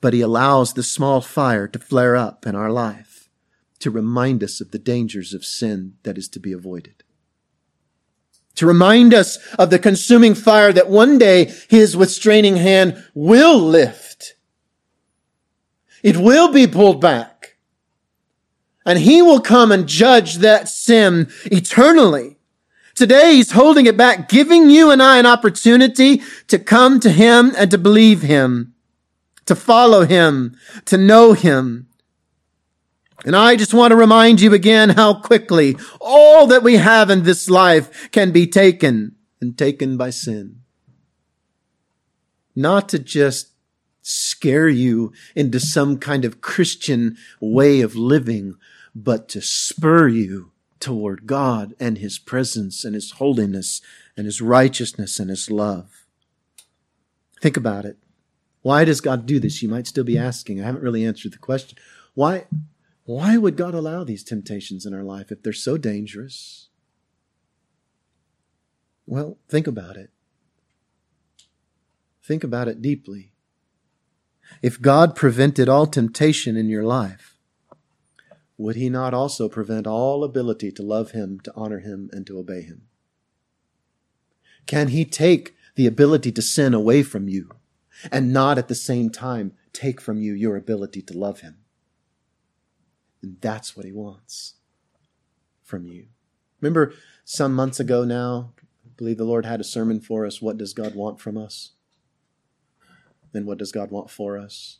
[0.00, 3.28] but he allows the small fire to flare up in our life
[3.80, 7.04] to remind us of the dangers of sin that is to be avoided.
[8.58, 14.34] to remind us of the consuming fire that one day his withstraining hand will lift.
[16.02, 17.56] It will be pulled back.
[18.84, 22.36] And he will come and judge that sin eternally.
[22.96, 27.52] Today he's holding it back, giving you and I an opportunity to come to him
[27.56, 28.74] and to believe him,
[29.48, 31.88] to follow him, to know him.
[33.24, 37.24] And I just want to remind you again how quickly all that we have in
[37.24, 40.60] this life can be taken and taken by sin.
[42.54, 43.48] Not to just
[44.02, 48.54] scare you into some kind of Christian way of living,
[48.94, 53.80] but to spur you toward God and His presence and His holiness
[54.16, 56.06] and His righteousness and His love.
[57.40, 57.96] Think about it.
[58.68, 59.62] Why does God do this?
[59.62, 60.60] You might still be asking.
[60.60, 61.78] I haven't really answered the question.
[62.12, 62.44] Why,
[63.04, 66.68] why would God allow these temptations in our life if they're so dangerous?
[69.06, 70.10] Well, think about it.
[72.22, 73.32] Think about it deeply.
[74.60, 77.38] If God prevented all temptation in your life,
[78.58, 82.38] would he not also prevent all ability to love him, to honor him, and to
[82.38, 82.82] obey him?
[84.66, 87.57] Can he take the ability to sin away from you
[88.10, 91.58] and not at the same time take from you your ability to love him?
[93.22, 94.54] And that's what he wants
[95.62, 96.06] from you.
[96.60, 96.94] Remember
[97.24, 100.40] some months ago now, I believe the Lord had a sermon for us.
[100.42, 101.72] What does God want from us?
[103.34, 104.78] And what does God want for us?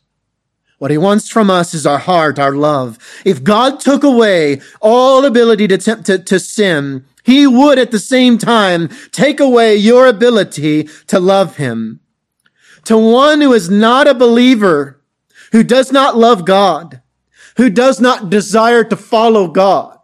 [0.79, 2.97] What he wants from us is our heart, our love.
[3.25, 7.99] If God took away all ability to, tempt, to, to sin, he would at the
[7.99, 11.99] same time take away your ability to love him.
[12.89, 14.99] To one who is not a believer,
[15.51, 17.03] who does not love God,
[17.57, 19.99] who does not desire to follow God.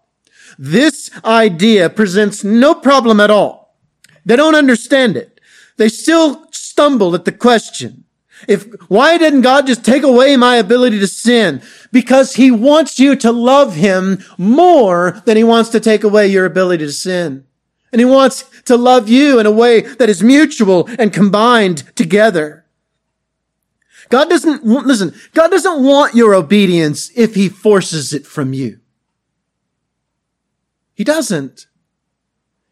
[0.59, 3.75] This idea presents no problem at all.
[4.23, 5.41] They don't understand it.
[5.77, 8.03] They still stumble at the question.
[8.47, 11.63] If, why didn't God just take away my ability to sin?
[11.91, 16.45] Because he wants you to love him more than he wants to take away your
[16.45, 17.45] ability to sin.
[17.91, 22.64] And he wants to love you in a way that is mutual and combined together.
[24.09, 28.79] God doesn't, listen, God doesn't want your obedience if he forces it from you.
[30.93, 31.67] He doesn't.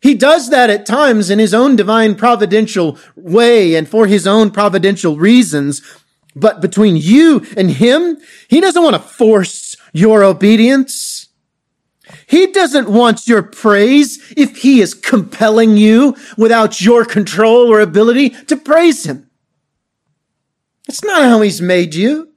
[0.01, 4.51] He does that at times in his own divine providential way and for his own
[4.51, 5.81] providential reasons.
[6.35, 8.17] But between you and him,
[8.47, 11.29] he doesn't want to force your obedience.
[12.27, 18.31] He doesn't want your praise if he is compelling you without your control or ability
[18.31, 19.29] to praise him.
[20.87, 22.29] That's not how He's made you.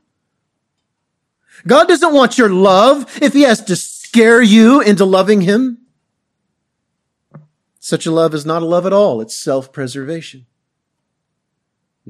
[1.67, 5.79] God doesn't want your love if He has to scare you into loving Him.
[7.81, 9.21] Such a love is not a love at all.
[9.21, 10.47] It's self-preservation.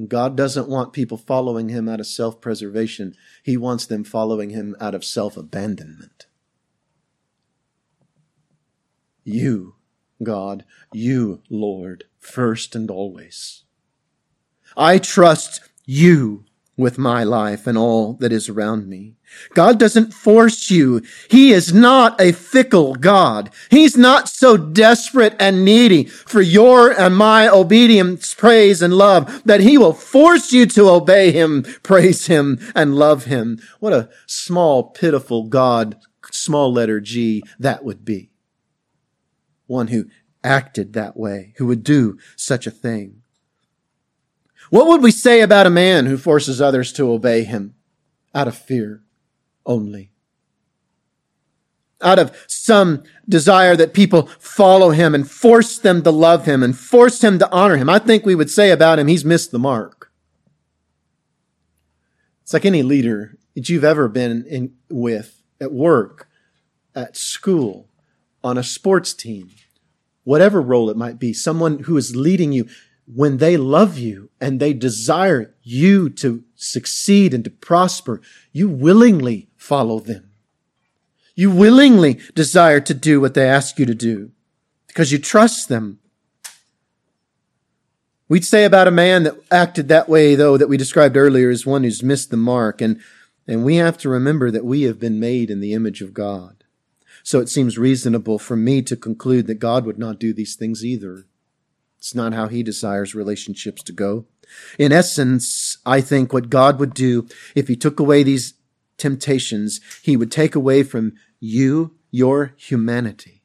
[0.07, 3.15] God doesn't want people following Him out of self-preservation.
[3.43, 6.27] He wants them following Him out of self-abandonment.
[9.23, 9.75] You,
[10.21, 13.63] God, you, Lord, first and always.
[14.75, 16.45] I trust you
[16.77, 19.15] with my life and all that is around me.
[19.55, 21.01] God doesn't force you.
[21.29, 23.49] He is not a fickle God.
[23.71, 29.61] He's not so desperate and needy for your and my obedience, praise, and love that
[29.61, 33.59] he will force you to obey him, praise him, and love him.
[33.79, 35.97] What a small, pitiful God,
[36.31, 38.29] small letter G, that would be.
[39.65, 40.05] One who
[40.43, 43.23] acted that way, who would do such a thing.
[44.69, 47.75] What would we say about a man who forces others to obey him
[48.33, 49.03] out of fear
[49.65, 50.11] only?
[52.01, 56.77] Out of some desire that people follow him and force them to love him and
[56.77, 57.89] force him to honor him.
[57.89, 60.11] I think we would say about him, he's missed the mark.
[62.43, 66.29] It's like any leader that you've ever been in with at work,
[66.93, 67.89] at school,
[68.43, 69.49] on a sports team,
[70.23, 72.67] whatever role it might be, someone who is leading you
[73.13, 79.47] when they love you and they desire you to succeed and to prosper, you willingly
[79.55, 80.31] follow them.
[81.35, 84.31] You willingly desire to do what they ask you to do
[84.87, 85.99] because you trust them.
[88.27, 91.65] We'd say about a man that acted that way, though, that we described earlier as
[91.65, 92.81] one who's missed the mark.
[92.81, 92.99] And,
[93.47, 96.65] and we have to remember that we have been made in the image of God.
[97.23, 100.83] So it seems reasonable for me to conclude that God would not do these things
[100.83, 101.25] either.
[101.97, 104.25] It's not how he desires relationships to go.
[104.79, 108.53] In essence, I think what God would do if he took away these
[108.97, 113.43] temptations, he would take away from you your humanity.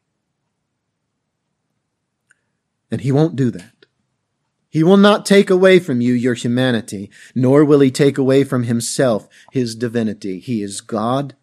[2.91, 3.87] And he won't do that.
[4.69, 8.65] He will not take away from you your humanity, nor will he take away from
[8.65, 10.39] himself his divinity.
[10.39, 11.37] He is God.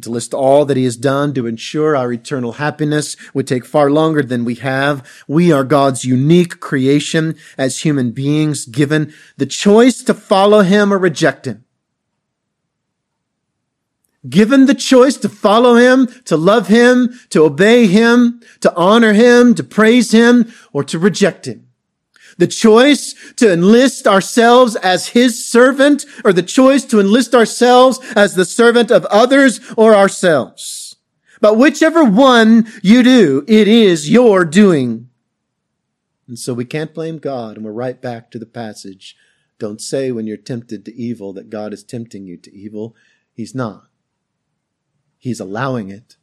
[0.00, 3.90] To list all that he has done to ensure our eternal happiness would take far
[3.90, 5.06] longer than we have.
[5.28, 10.98] We are God's unique creation as human beings given the choice to follow him or
[10.98, 11.64] reject him.
[14.28, 19.54] Given the choice to follow him, to love him, to obey him, to honor him,
[19.54, 21.69] to praise him, or to reject him.
[22.40, 28.34] The choice to enlist ourselves as his servant or the choice to enlist ourselves as
[28.34, 30.96] the servant of others or ourselves.
[31.42, 35.10] But whichever one you do, it is your doing.
[36.26, 37.56] And so we can't blame God.
[37.56, 39.18] And we're right back to the passage.
[39.58, 42.96] Don't say when you're tempted to evil that God is tempting you to evil.
[43.34, 43.90] He's not.
[45.18, 46.16] He's allowing it,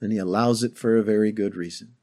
[0.00, 1.96] and He allows it for a very good reason.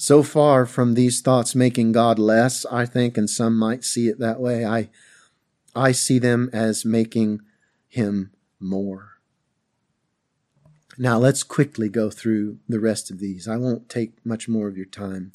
[0.00, 4.18] So far from these thoughts making God less, I think, and some might see it
[4.18, 4.88] that way, I,
[5.76, 7.42] I see them as making
[7.86, 9.18] Him more.
[10.96, 13.46] Now let's quickly go through the rest of these.
[13.46, 15.32] I won't take much more of your time.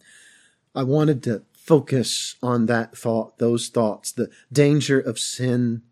[0.74, 5.84] I wanted to focus on that thought, those thoughts, the danger of sin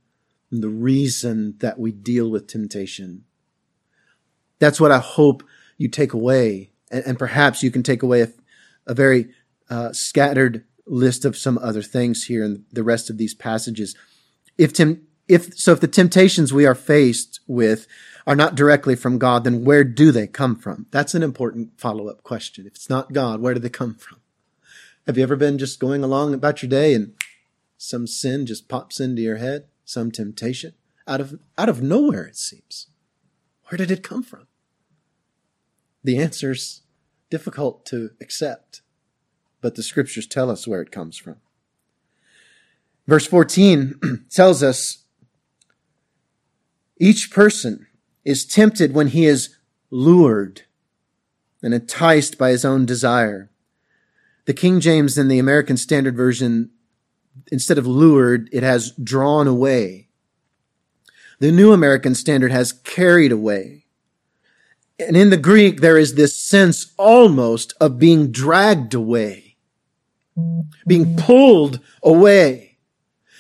[0.49, 3.23] the reason that we deal with temptation.
[4.57, 5.43] That's what I hope
[5.77, 6.71] you take away.
[6.89, 8.29] And, and perhaps you can take away a,
[8.85, 9.29] a very
[9.69, 13.95] uh, scattered list of some other things here in the rest of these passages.
[14.57, 14.79] If,
[15.27, 17.87] if so, if the temptations we are faced with
[18.27, 20.87] are not directly from God, then where do they come from?
[20.91, 22.65] That's an important follow up question.
[22.67, 24.19] If it's not God, where do they come from?
[25.07, 27.13] Have you ever been just going along about your day and
[27.77, 29.65] some sin just pops into your head?
[29.85, 30.73] some temptation
[31.07, 32.87] out of out of nowhere it seems
[33.65, 34.47] where did it come from
[36.03, 36.81] the answer's
[37.33, 38.81] difficult to accept
[39.61, 41.37] but the scriptures tell us where it comes from
[43.07, 45.03] verse 14 tells us
[46.99, 47.87] each person
[48.23, 49.57] is tempted when he is
[49.89, 50.61] lured
[51.61, 53.49] and enticed by his own desire
[54.45, 56.69] the king james and the american standard version
[57.51, 60.09] instead of lured, it has drawn away.
[61.39, 63.82] The New American Standard has carried away.
[64.99, 69.57] And in the Greek, there is this sense almost of being dragged away,
[70.87, 72.77] being pulled away.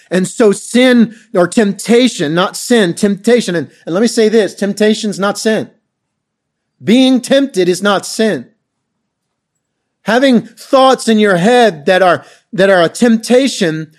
[0.09, 3.55] And so sin or temptation, not sin, temptation.
[3.55, 5.71] And, and let me say this, temptation's not sin.
[6.83, 8.51] Being tempted is not sin.
[10.01, 13.93] Having thoughts in your head that are that are a temptation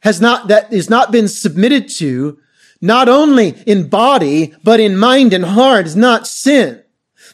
[0.00, 2.38] has not, that is not been submitted to,
[2.80, 6.82] not only in body, but in mind and heart is not sin.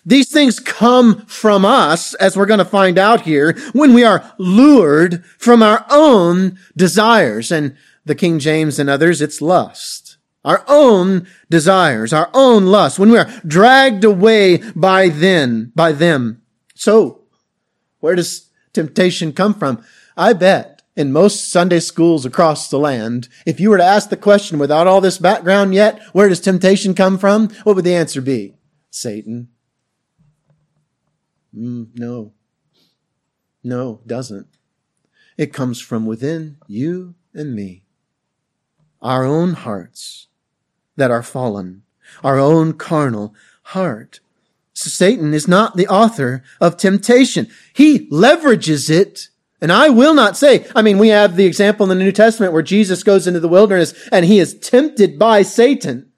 [0.04, 4.34] These things come from us, as we're going to find out here, when we are
[4.36, 7.52] lured from our own desires.
[7.52, 10.16] And the King James and others, it's lust.
[10.44, 16.42] Our own desires, our own lust, when we are dragged away by then, by them.
[16.74, 17.20] So,
[18.00, 19.84] where does temptation come from?
[20.16, 24.16] I bet in most Sunday schools across the land, if you were to ask the
[24.16, 27.48] question without all this background yet, where does temptation come from?
[27.62, 28.54] What would the answer be?
[28.90, 29.48] Satan.
[31.56, 32.32] Mm, no.
[33.64, 34.46] No, doesn't.
[35.36, 37.84] It comes from within you and me.
[39.00, 40.28] Our own hearts
[40.96, 41.82] that are fallen,
[42.22, 44.20] our own carnal heart.
[44.74, 47.48] So Satan is not the author of temptation.
[47.72, 49.28] He leverages it
[49.62, 52.52] and I will not say, I mean, we have the example in the New Testament
[52.52, 56.10] where Jesus goes into the wilderness and he is tempted by Satan.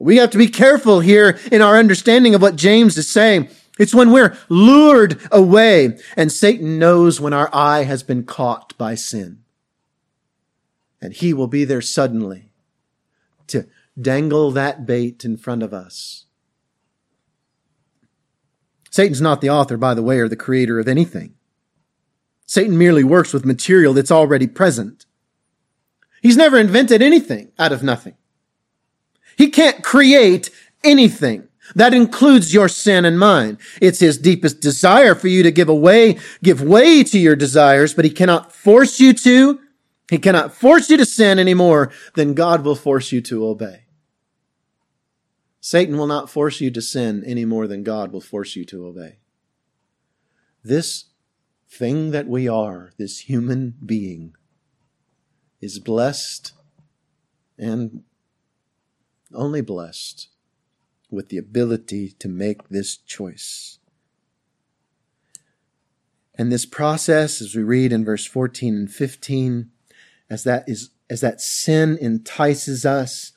[0.00, 3.48] We have to be careful here in our understanding of what James is saying.
[3.78, 8.94] It's when we're lured away and Satan knows when our eye has been caught by
[8.94, 9.44] sin.
[11.00, 12.50] And he will be there suddenly
[13.46, 13.68] to
[14.00, 16.26] dangle that bait in front of us.
[18.90, 21.34] Satan's not the author, by the way, or the creator of anything.
[22.46, 25.04] Satan merely works with material that's already present.
[26.22, 28.16] He's never invented anything out of nothing.
[29.36, 30.50] He can't create
[30.82, 31.47] anything.
[31.74, 33.58] That includes your sin and mine.
[33.80, 38.04] It's his deepest desire for you to give away, give way to your desires, but
[38.04, 39.60] he cannot force you to.
[40.10, 43.84] He cannot force you to sin any more than God will force you to obey.
[45.60, 48.86] Satan will not force you to sin any more than God will force you to
[48.86, 49.18] obey.
[50.64, 51.06] This
[51.68, 54.34] thing that we are, this human being,
[55.60, 56.52] is blessed
[57.58, 58.04] and
[59.34, 60.28] only blessed
[61.10, 63.78] with the ability to make this choice.
[66.34, 69.70] And this process, as we read in verse 14 and 15,
[70.30, 73.32] as that is, as that sin entices us,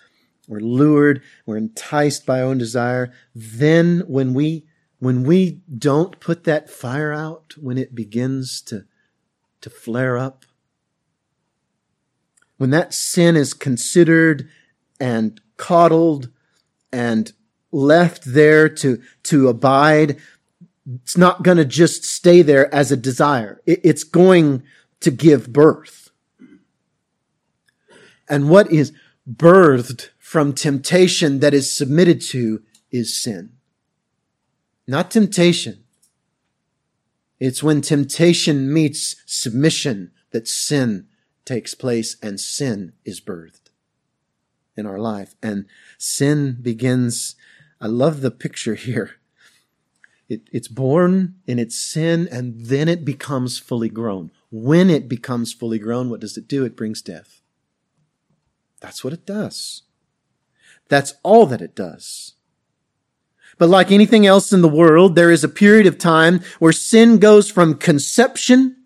[0.48, 4.66] we're lured, we're enticed by our own desire, then when we,
[5.00, 8.86] when we don't put that fire out, when it begins to,
[9.62, 10.46] to flare up,
[12.58, 14.48] when that sin is considered
[15.00, 16.30] and coddled
[16.92, 17.34] and
[17.72, 20.18] left there to, to abide,
[20.86, 23.62] it's not going to just stay there as a desire.
[23.66, 24.64] it's going
[25.00, 26.10] to give birth.
[28.30, 28.94] And what is
[29.30, 32.62] birthed from temptation that is submitted to
[32.92, 33.54] is sin.
[34.88, 35.84] Not temptation.
[37.40, 41.08] It's when temptation meets submission that sin
[41.44, 43.72] takes place and sin is birthed
[44.78, 45.36] in our life.
[45.42, 45.66] And
[45.98, 47.36] sin begins,
[47.82, 49.16] I love the picture here.
[50.30, 54.32] It, it's born in its sin and then it becomes fully grown.
[54.52, 56.64] When it becomes fully grown, what does it do?
[56.64, 57.42] It brings death.
[58.80, 59.84] That's what it does.
[60.88, 62.36] That's all that it does.
[63.58, 67.18] But like anything else in the world, there is a period of time where sin
[67.18, 68.78] goes from conception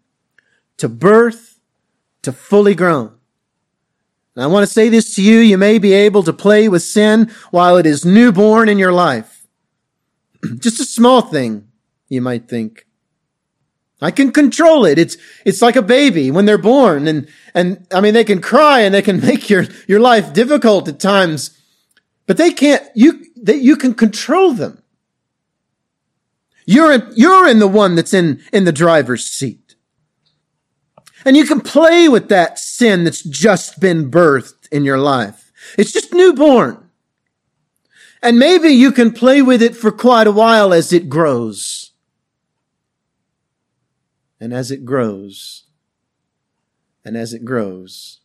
[0.77, 1.59] to birth
[2.23, 3.14] to fully grown.
[4.35, 5.39] And I want to say this to you.
[5.39, 9.47] You may be able to play with sin while it is newborn in your life.
[10.59, 11.67] Just a small thing,
[12.09, 12.85] you might think.
[14.01, 14.99] I can control it.
[14.99, 18.81] It's, it's like a baby when they're born and, and I mean, they can cry
[18.81, 21.57] and they can make your, your life difficult at times,
[22.27, 24.81] but they can't, you, that you can control them.
[26.65, 29.64] You're in, you're in the one that's in, in the driver's seat.
[31.25, 35.51] And you can play with that sin that's just been birthed in your life.
[35.77, 36.89] It's just newborn.
[38.21, 41.91] And maybe you can play with it for quite a while as it grows.
[44.39, 45.63] And as it grows,
[47.03, 48.19] and as it grows,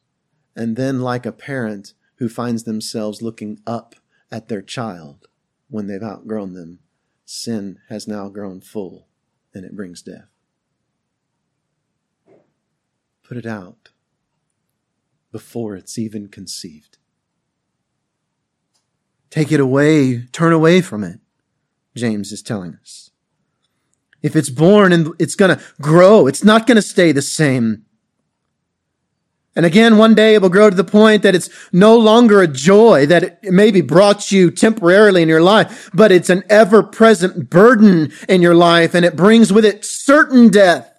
[0.57, 3.94] and then like a parent who finds themselves looking up
[4.30, 5.28] at their child
[5.68, 6.80] when they've outgrown them,
[7.24, 9.07] sin has now grown full
[9.55, 10.30] and it brings death.
[13.31, 13.91] Put it out
[15.31, 16.99] before it's even conceived.
[19.31, 21.20] Take it away, turn away from it,
[21.95, 23.12] James is telling us.
[24.20, 27.85] If it's born and it's gonna grow, it's not gonna stay the same.
[29.55, 32.49] And again, one day it will grow to the point that it's no longer a
[32.49, 37.49] joy that it maybe brought you temporarily in your life, but it's an ever present
[37.49, 40.89] burden in your life and it brings with it certain death.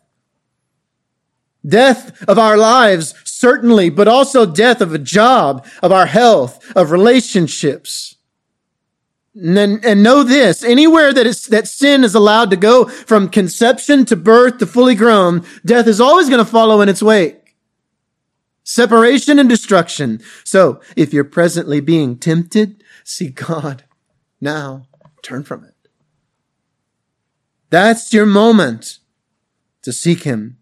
[1.66, 6.92] Death of our lives, certainly, but also death of a job, of our health, of
[6.92, 8.16] relationships.
[9.36, 14.06] And, and know this, anywhere that, is, that sin is allowed to go from conception
[14.06, 17.56] to birth to fully grown, death is always going to follow in its wake.
[18.64, 20.22] Separation and destruction.
[20.44, 23.86] So if you're presently being tempted, see God
[24.40, 24.88] now.
[25.22, 25.76] Turn from it.
[27.70, 29.00] That's your moment
[29.84, 30.58] to seek Him.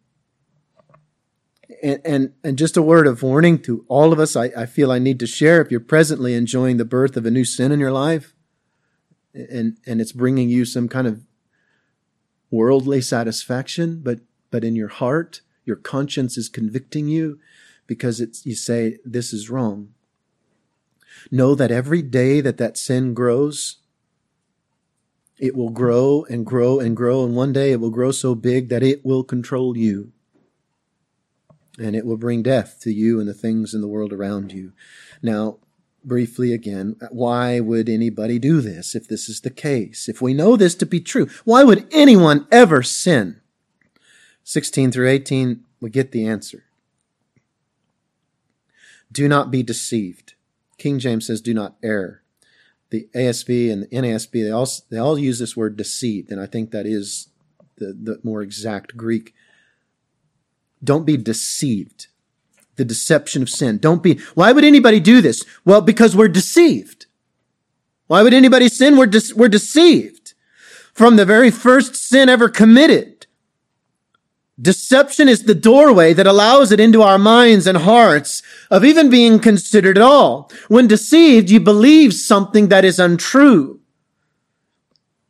[1.81, 4.91] And, and, and just a word of warning to all of us, I, I feel
[4.91, 7.79] I need to share if you're presently enjoying the birth of a new sin in
[7.79, 8.33] your life,
[9.33, 11.21] and and it's bringing you some kind of
[12.51, 14.19] worldly satisfaction but
[14.49, 17.39] but in your heart your conscience is convicting you
[17.85, 19.89] because it's you say this is wrong.
[21.31, 23.77] Know that every day that that sin grows
[25.37, 28.69] it will grow and grow and grow and one day it will grow so big
[28.69, 30.11] that it will control you
[31.79, 34.73] and it will bring death to you and the things in the world around you
[35.21, 35.57] now
[36.03, 40.07] briefly again, why would anybody do this if this is the case?
[40.07, 43.41] If we know this to be true, why would anyone ever sin?
[44.43, 46.65] 16 through 18, we get the answer.
[49.11, 50.35] Do not be deceived.
[50.77, 52.23] King James says, do not err.
[52.89, 56.47] The ASV and the NASB, they all, they all use this word deceived, and I
[56.47, 57.29] think that is
[57.77, 59.33] the, the more exact Greek.
[60.83, 62.07] Don't be deceived
[62.79, 63.77] the deception of sin.
[63.77, 65.45] Don't be, why would anybody do this?
[65.65, 67.05] Well, because we're deceived.
[68.07, 68.97] Why would anybody sin?
[68.97, 70.33] We're, de- we're deceived.
[70.93, 73.27] From the very first sin ever committed.
[74.59, 79.39] Deception is the doorway that allows it into our minds and hearts of even being
[79.39, 80.51] considered at all.
[80.67, 83.79] When deceived, you believe something that is untrue.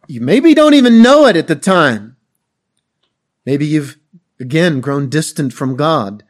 [0.08, 2.16] You maybe don't even know it at the time.
[3.46, 3.99] Maybe you've
[4.40, 6.24] again grown distant from God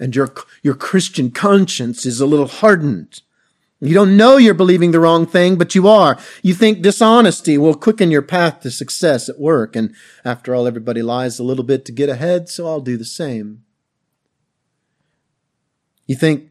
[0.00, 0.32] and your,
[0.62, 3.20] your Christian conscience is a little hardened.
[3.82, 6.18] You don't know you're believing the wrong thing, but you are.
[6.42, 9.76] You think dishonesty will quicken your path to success at work.
[9.76, 9.94] And
[10.24, 13.62] after all, everybody lies a little bit to get ahead, so I'll do the same.
[16.06, 16.50] You think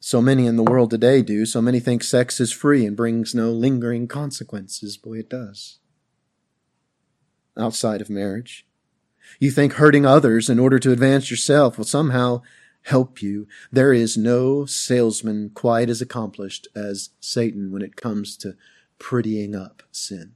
[0.00, 1.46] so many in the world today do.
[1.46, 4.96] So many think sex is free and brings no lingering consequences.
[4.96, 5.78] Boy, it does.
[7.56, 8.66] Outside of marriage.
[9.38, 12.42] You think hurting others in order to advance yourself will somehow
[12.82, 13.46] help you.
[13.70, 18.56] There is no salesman quite as accomplished as Satan when it comes to
[18.98, 20.32] prettying up sin.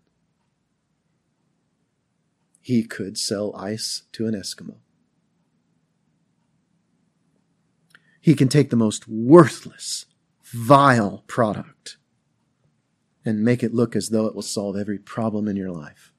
[2.61, 4.76] He could sell ice to an Eskimo.
[8.20, 10.07] He can take the most worthless,
[10.42, 11.97] vile product
[13.24, 16.12] and make it look as though it will solve every problem in your life.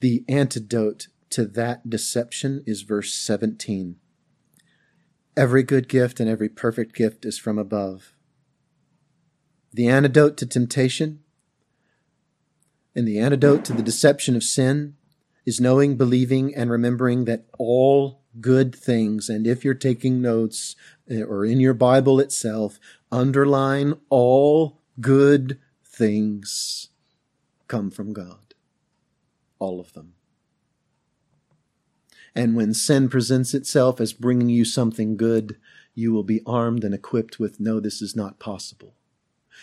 [0.00, 3.96] The antidote to that deception is verse 17.
[5.36, 8.14] Every good gift and every perfect gift is from above.
[9.72, 11.20] The antidote to temptation
[12.94, 14.96] and the antidote to the deception of sin
[15.46, 20.76] is knowing, believing, and remembering that all good things, and if you're taking notes
[21.08, 22.78] eh, or in your Bible itself,
[23.10, 26.88] underline all good things
[27.68, 28.49] come from God.
[29.60, 30.14] All of them.
[32.34, 35.56] And when sin presents itself as bringing you something good,
[35.94, 38.94] you will be armed and equipped with, no, this is not possible.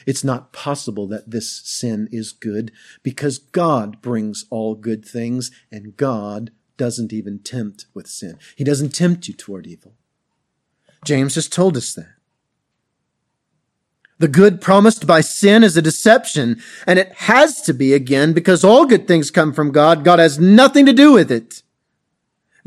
[0.05, 2.71] It's not possible that this sin is good
[3.01, 8.37] because God brings all good things and God doesn't even tempt with sin.
[8.55, 9.95] He doesn't tempt you toward evil.
[11.03, 12.16] James has told us that.
[14.19, 18.63] The good promised by sin is a deception, and it has to be again because
[18.63, 20.03] all good things come from God.
[20.03, 21.61] God has nothing to do with it.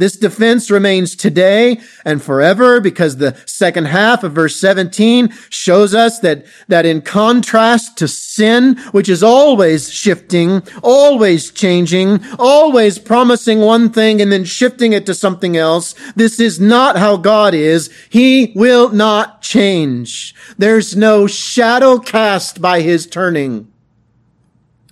[0.00, 6.20] This defense remains today and forever because the second half of verse 17 shows us
[6.20, 13.90] that, that in contrast to sin, which is always shifting, always changing, always promising one
[13.90, 17.90] thing and then shifting it to something else, this is not how God is.
[18.08, 20.34] He will not change.
[20.56, 23.69] There's no shadow cast by his turning.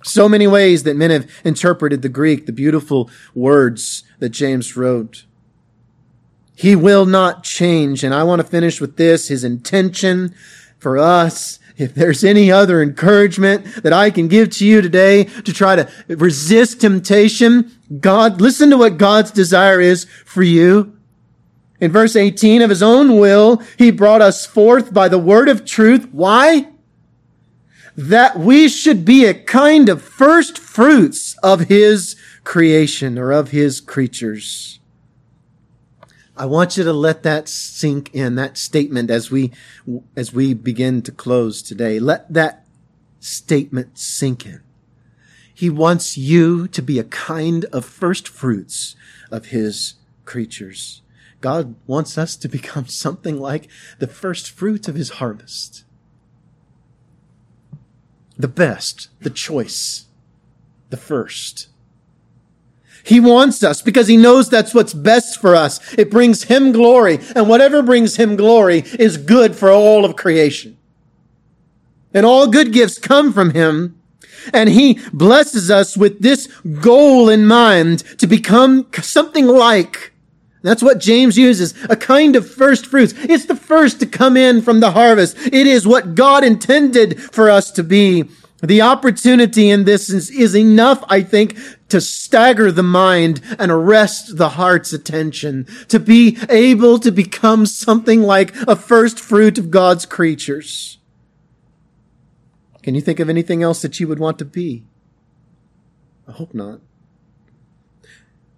[0.03, 5.25] So many ways that men have interpreted the Greek, the beautiful words that James wrote.
[6.55, 8.03] He will not change.
[8.03, 9.27] And I want to finish with this.
[9.29, 10.33] His intention
[10.77, 15.53] for us, if there's any other encouragement that I can give to you today to
[15.53, 20.97] try to resist temptation, God, listen to what God's desire is for you.
[21.79, 25.63] In verse 18 of his own will, he brought us forth by the word of
[25.63, 26.09] truth.
[26.11, 26.67] Why?
[27.99, 33.81] That we should be a kind of first fruits of his creation or of his
[33.81, 34.79] creatures.
[36.37, 39.51] I want you to let that sink in, that statement as we,
[40.15, 41.99] as we begin to close today.
[41.99, 42.65] Let that
[43.19, 44.61] statement sink in.
[45.53, 48.95] He wants you to be a kind of first fruits
[49.29, 51.01] of his creatures.
[51.41, 55.83] God wants us to become something like the first fruits of his harvest.
[58.39, 60.05] The best, the choice,
[60.89, 61.67] the first.
[63.03, 65.79] He wants us because he knows that's what's best for us.
[65.95, 70.77] It brings him glory, and whatever brings him glory is good for all of creation.
[72.13, 73.99] And all good gifts come from him.
[74.53, 76.47] And he blesses us with this
[76.81, 80.13] goal in mind to become something like.
[80.61, 83.13] That's what James uses, a kind of first fruits.
[83.17, 85.37] It's the first to come in from the harvest.
[85.37, 88.29] It is what God intended for us to be.
[88.61, 91.57] The opportunity in this is, is, enough, I think,
[91.87, 98.21] to stagger the mind and arrest the heart's attention, to be able to become something
[98.21, 100.97] like a first fruit of God's creatures.
[102.83, 104.83] Can you think of anything else that you would want to be?
[106.27, 106.81] I hope not.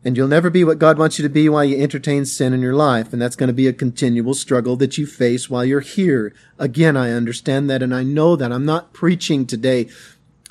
[0.03, 2.61] And you'll never be what God wants you to be while you entertain sin in
[2.61, 3.13] your life.
[3.13, 6.33] And that's going to be a continual struggle that you face while you're here.
[6.57, 8.51] Again, I understand that and I know that.
[8.51, 9.89] I'm not preaching today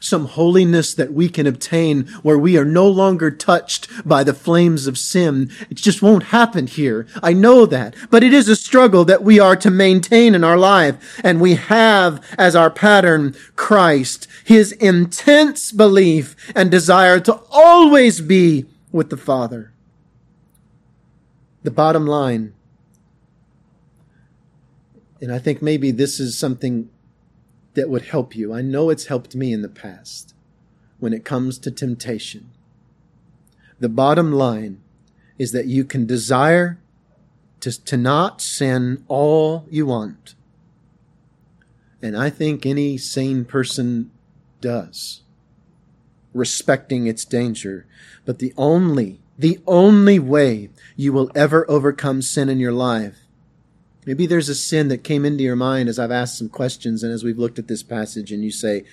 [0.00, 4.86] some holiness that we can obtain where we are no longer touched by the flames
[4.86, 5.50] of sin.
[5.68, 7.06] It just won't happen here.
[7.22, 7.94] I know that.
[8.10, 11.20] But it is a struggle that we are to maintain in our life.
[11.22, 18.66] And we have as our pattern Christ, his intense belief and desire to always be
[18.92, 19.72] with the Father.
[21.62, 22.54] The bottom line,
[25.20, 26.88] and I think maybe this is something
[27.74, 28.52] that would help you.
[28.52, 30.34] I know it's helped me in the past
[30.98, 32.50] when it comes to temptation.
[33.78, 34.80] The bottom line
[35.38, 36.78] is that you can desire
[37.60, 40.34] to, to not sin all you want.
[42.02, 44.10] And I think any sane person
[44.60, 45.22] does,
[46.32, 47.86] respecting its danger.
[48.24, 53.26] But the only, the only way you will ever overcome sin in your life
[54.06, 57.12] Maybe there's a sin that came into your mind as I've asked some questions and
[57.12, 58.84] as we've looked at this passage, and you say,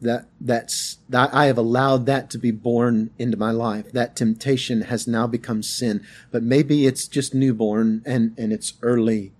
[0.00, 3.92] that that's that I have allowed that to be born into my life.
[3.92, 6.04] That temptation has now become sin.
[6.32, 9.32] But maybe it's just newborn and, and it's early.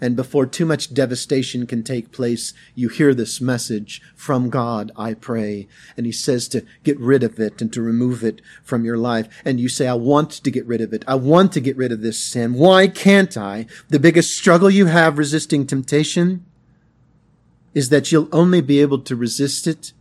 [0.00, 5.14] And before too much devastation can take place, you hear this message from God, I
[5.14, 5.68] pray.
[5.96, 9.26] And He says to get rid of it and to remove it from your life.
[9.44, 11.02] And you say, I want to get rid of it.
[11.08, 12.54] I want to get rid of this sin.
[12.54, 13.66] Why can't I?
[13.88, 16.44] The biggest struggle you have resisting temptation
[17.72, 19.92] is that you'll only be able to resist it.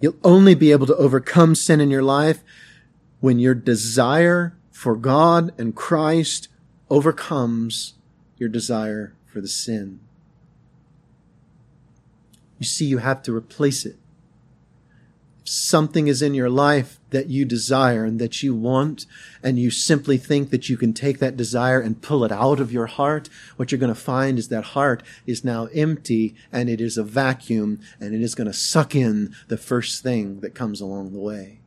[0.00, 2.42] You'll only be able to overcome sin in your life
[3.20, 6.48] when your desire for God and Christ
[6.90, 7.94] overcomes
[8.44, 10.00] your desire for the sin.
[12.58, 13.96] You see, you have to replace it
[15.42, 19.06] If something is in your life that you desire and that you want,
[19.42, 22.70] and you simply think that you can take that desire and pull it out of
[22.70, 26.82] your heart, what you're going to find is that heart is now empty and it
[26.82, 30.82] is a vacuum and it is going to suck in the first thing that comes
[30.82, 31.60] along the way.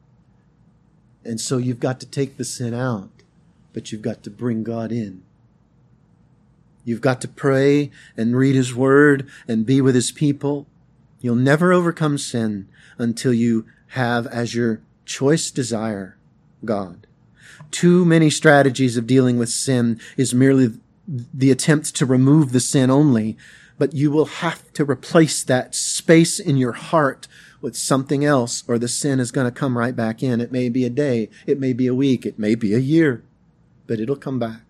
[1.26, 3.10] And so you've got to take the sin out,
[3.74, 5.24] but you've got to bring God in.
[6.88, 10.68] You've got to pray and read His Word and be with His people.
[11.20, 16.16] You'll never overcome sin until you have as your choice desire
[16.64, 17.06] God.
[17.72, 22.90] Too many strategies of dealing with sin is merely the attempt to remove the sin
[22.90, 23.36] only,
[23.78, 27.28] but you will have to replace that space in your heart
[27.60, 30.40] with something else or the sin is going to come right back in.
[30.40, 33.26] It may be a day, it may be a week, it may be a year,
[33.88, 34.62] but it'll come back.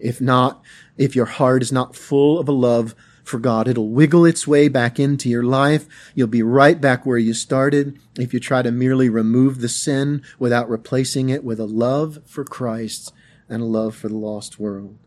[0.00, 0.62] If not,
[0.96, 2.94] if your heart is not full of a love
[3.30, 3.68] for God.
[3.68, 5.86] It'll wiggle its way back into your life.
[6.14, 10.22] You'll be right back where you started if you try to merely remove the sin
[10.38, 13.12] without replacing it with a love for Christ
[13.48, 14.98] and a love for the lost world.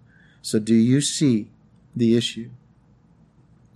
[0.42, 1.50] So do you see
[1.96, 2.50] the issue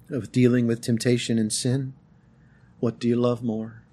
[0.09, 1.93] of dealing with temptation and sin?
[2.79, 3.83] What do you love more?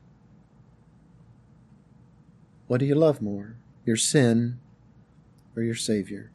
[2.67, 3.57] What do you love more?
[3.85, 4.59] Your sin
[5.55, 6.31] or your Savior?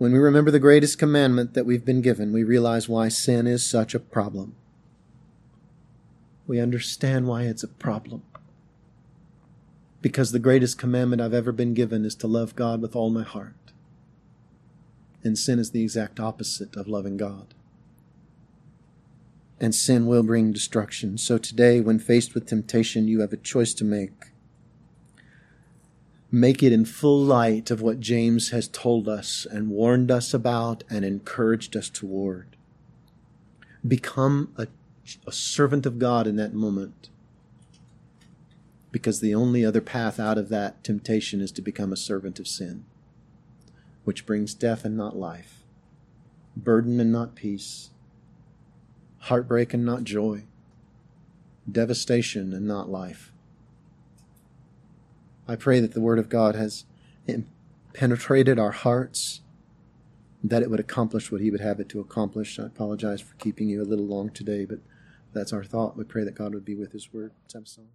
[0.00, 3.62] When we remember the greatest commandment that we've been given, we realize why sin is
[3.62, 4.54] such a problem.
[6.46, 8.22] We understand why it's a problem.
[10.00, 13.24] Because the greatest commandment I've ever been given is to love God with all my
[13.24, 13.72] heart.
[15.22, 17.52] And sin is the exact opposite of loving God.
[19.60, 21.18] And sin will bring destruction.
[21.18, 24.29] So today, when faced with temptation, you have a choice to make
[26.32, 30.84] make it in full light of what James has told us and warned us about
[30.88, 32.56] and encouraged us toward.
[33.86, 34.68] Become a,
[35.26, 37.08] a servant of God in that moment.
[38.92, 42.48] Because the only other path out of that temptation is to become a servant of
[42.48, 42.84] sin,
[44.04, 45.62] which brings death and not life,
[46.56, 47.90] burden and not peace,
[49.18, 50.44] heartbreak and not joy,
[51.70, 53.29] devastation and not life.
[55.50, 56.84] I pray that the Word of God has
[57.92, 59.40] penetrated our hearts,
[60.44, 62.56] that it would accomplish what He would have it to accomplish.
[62.60, 64.78] I apologize for keeping you a little long today, but
[65.32, 65.96] that's our thought.
[65.96, 67.32] We pray that God would be with His Word.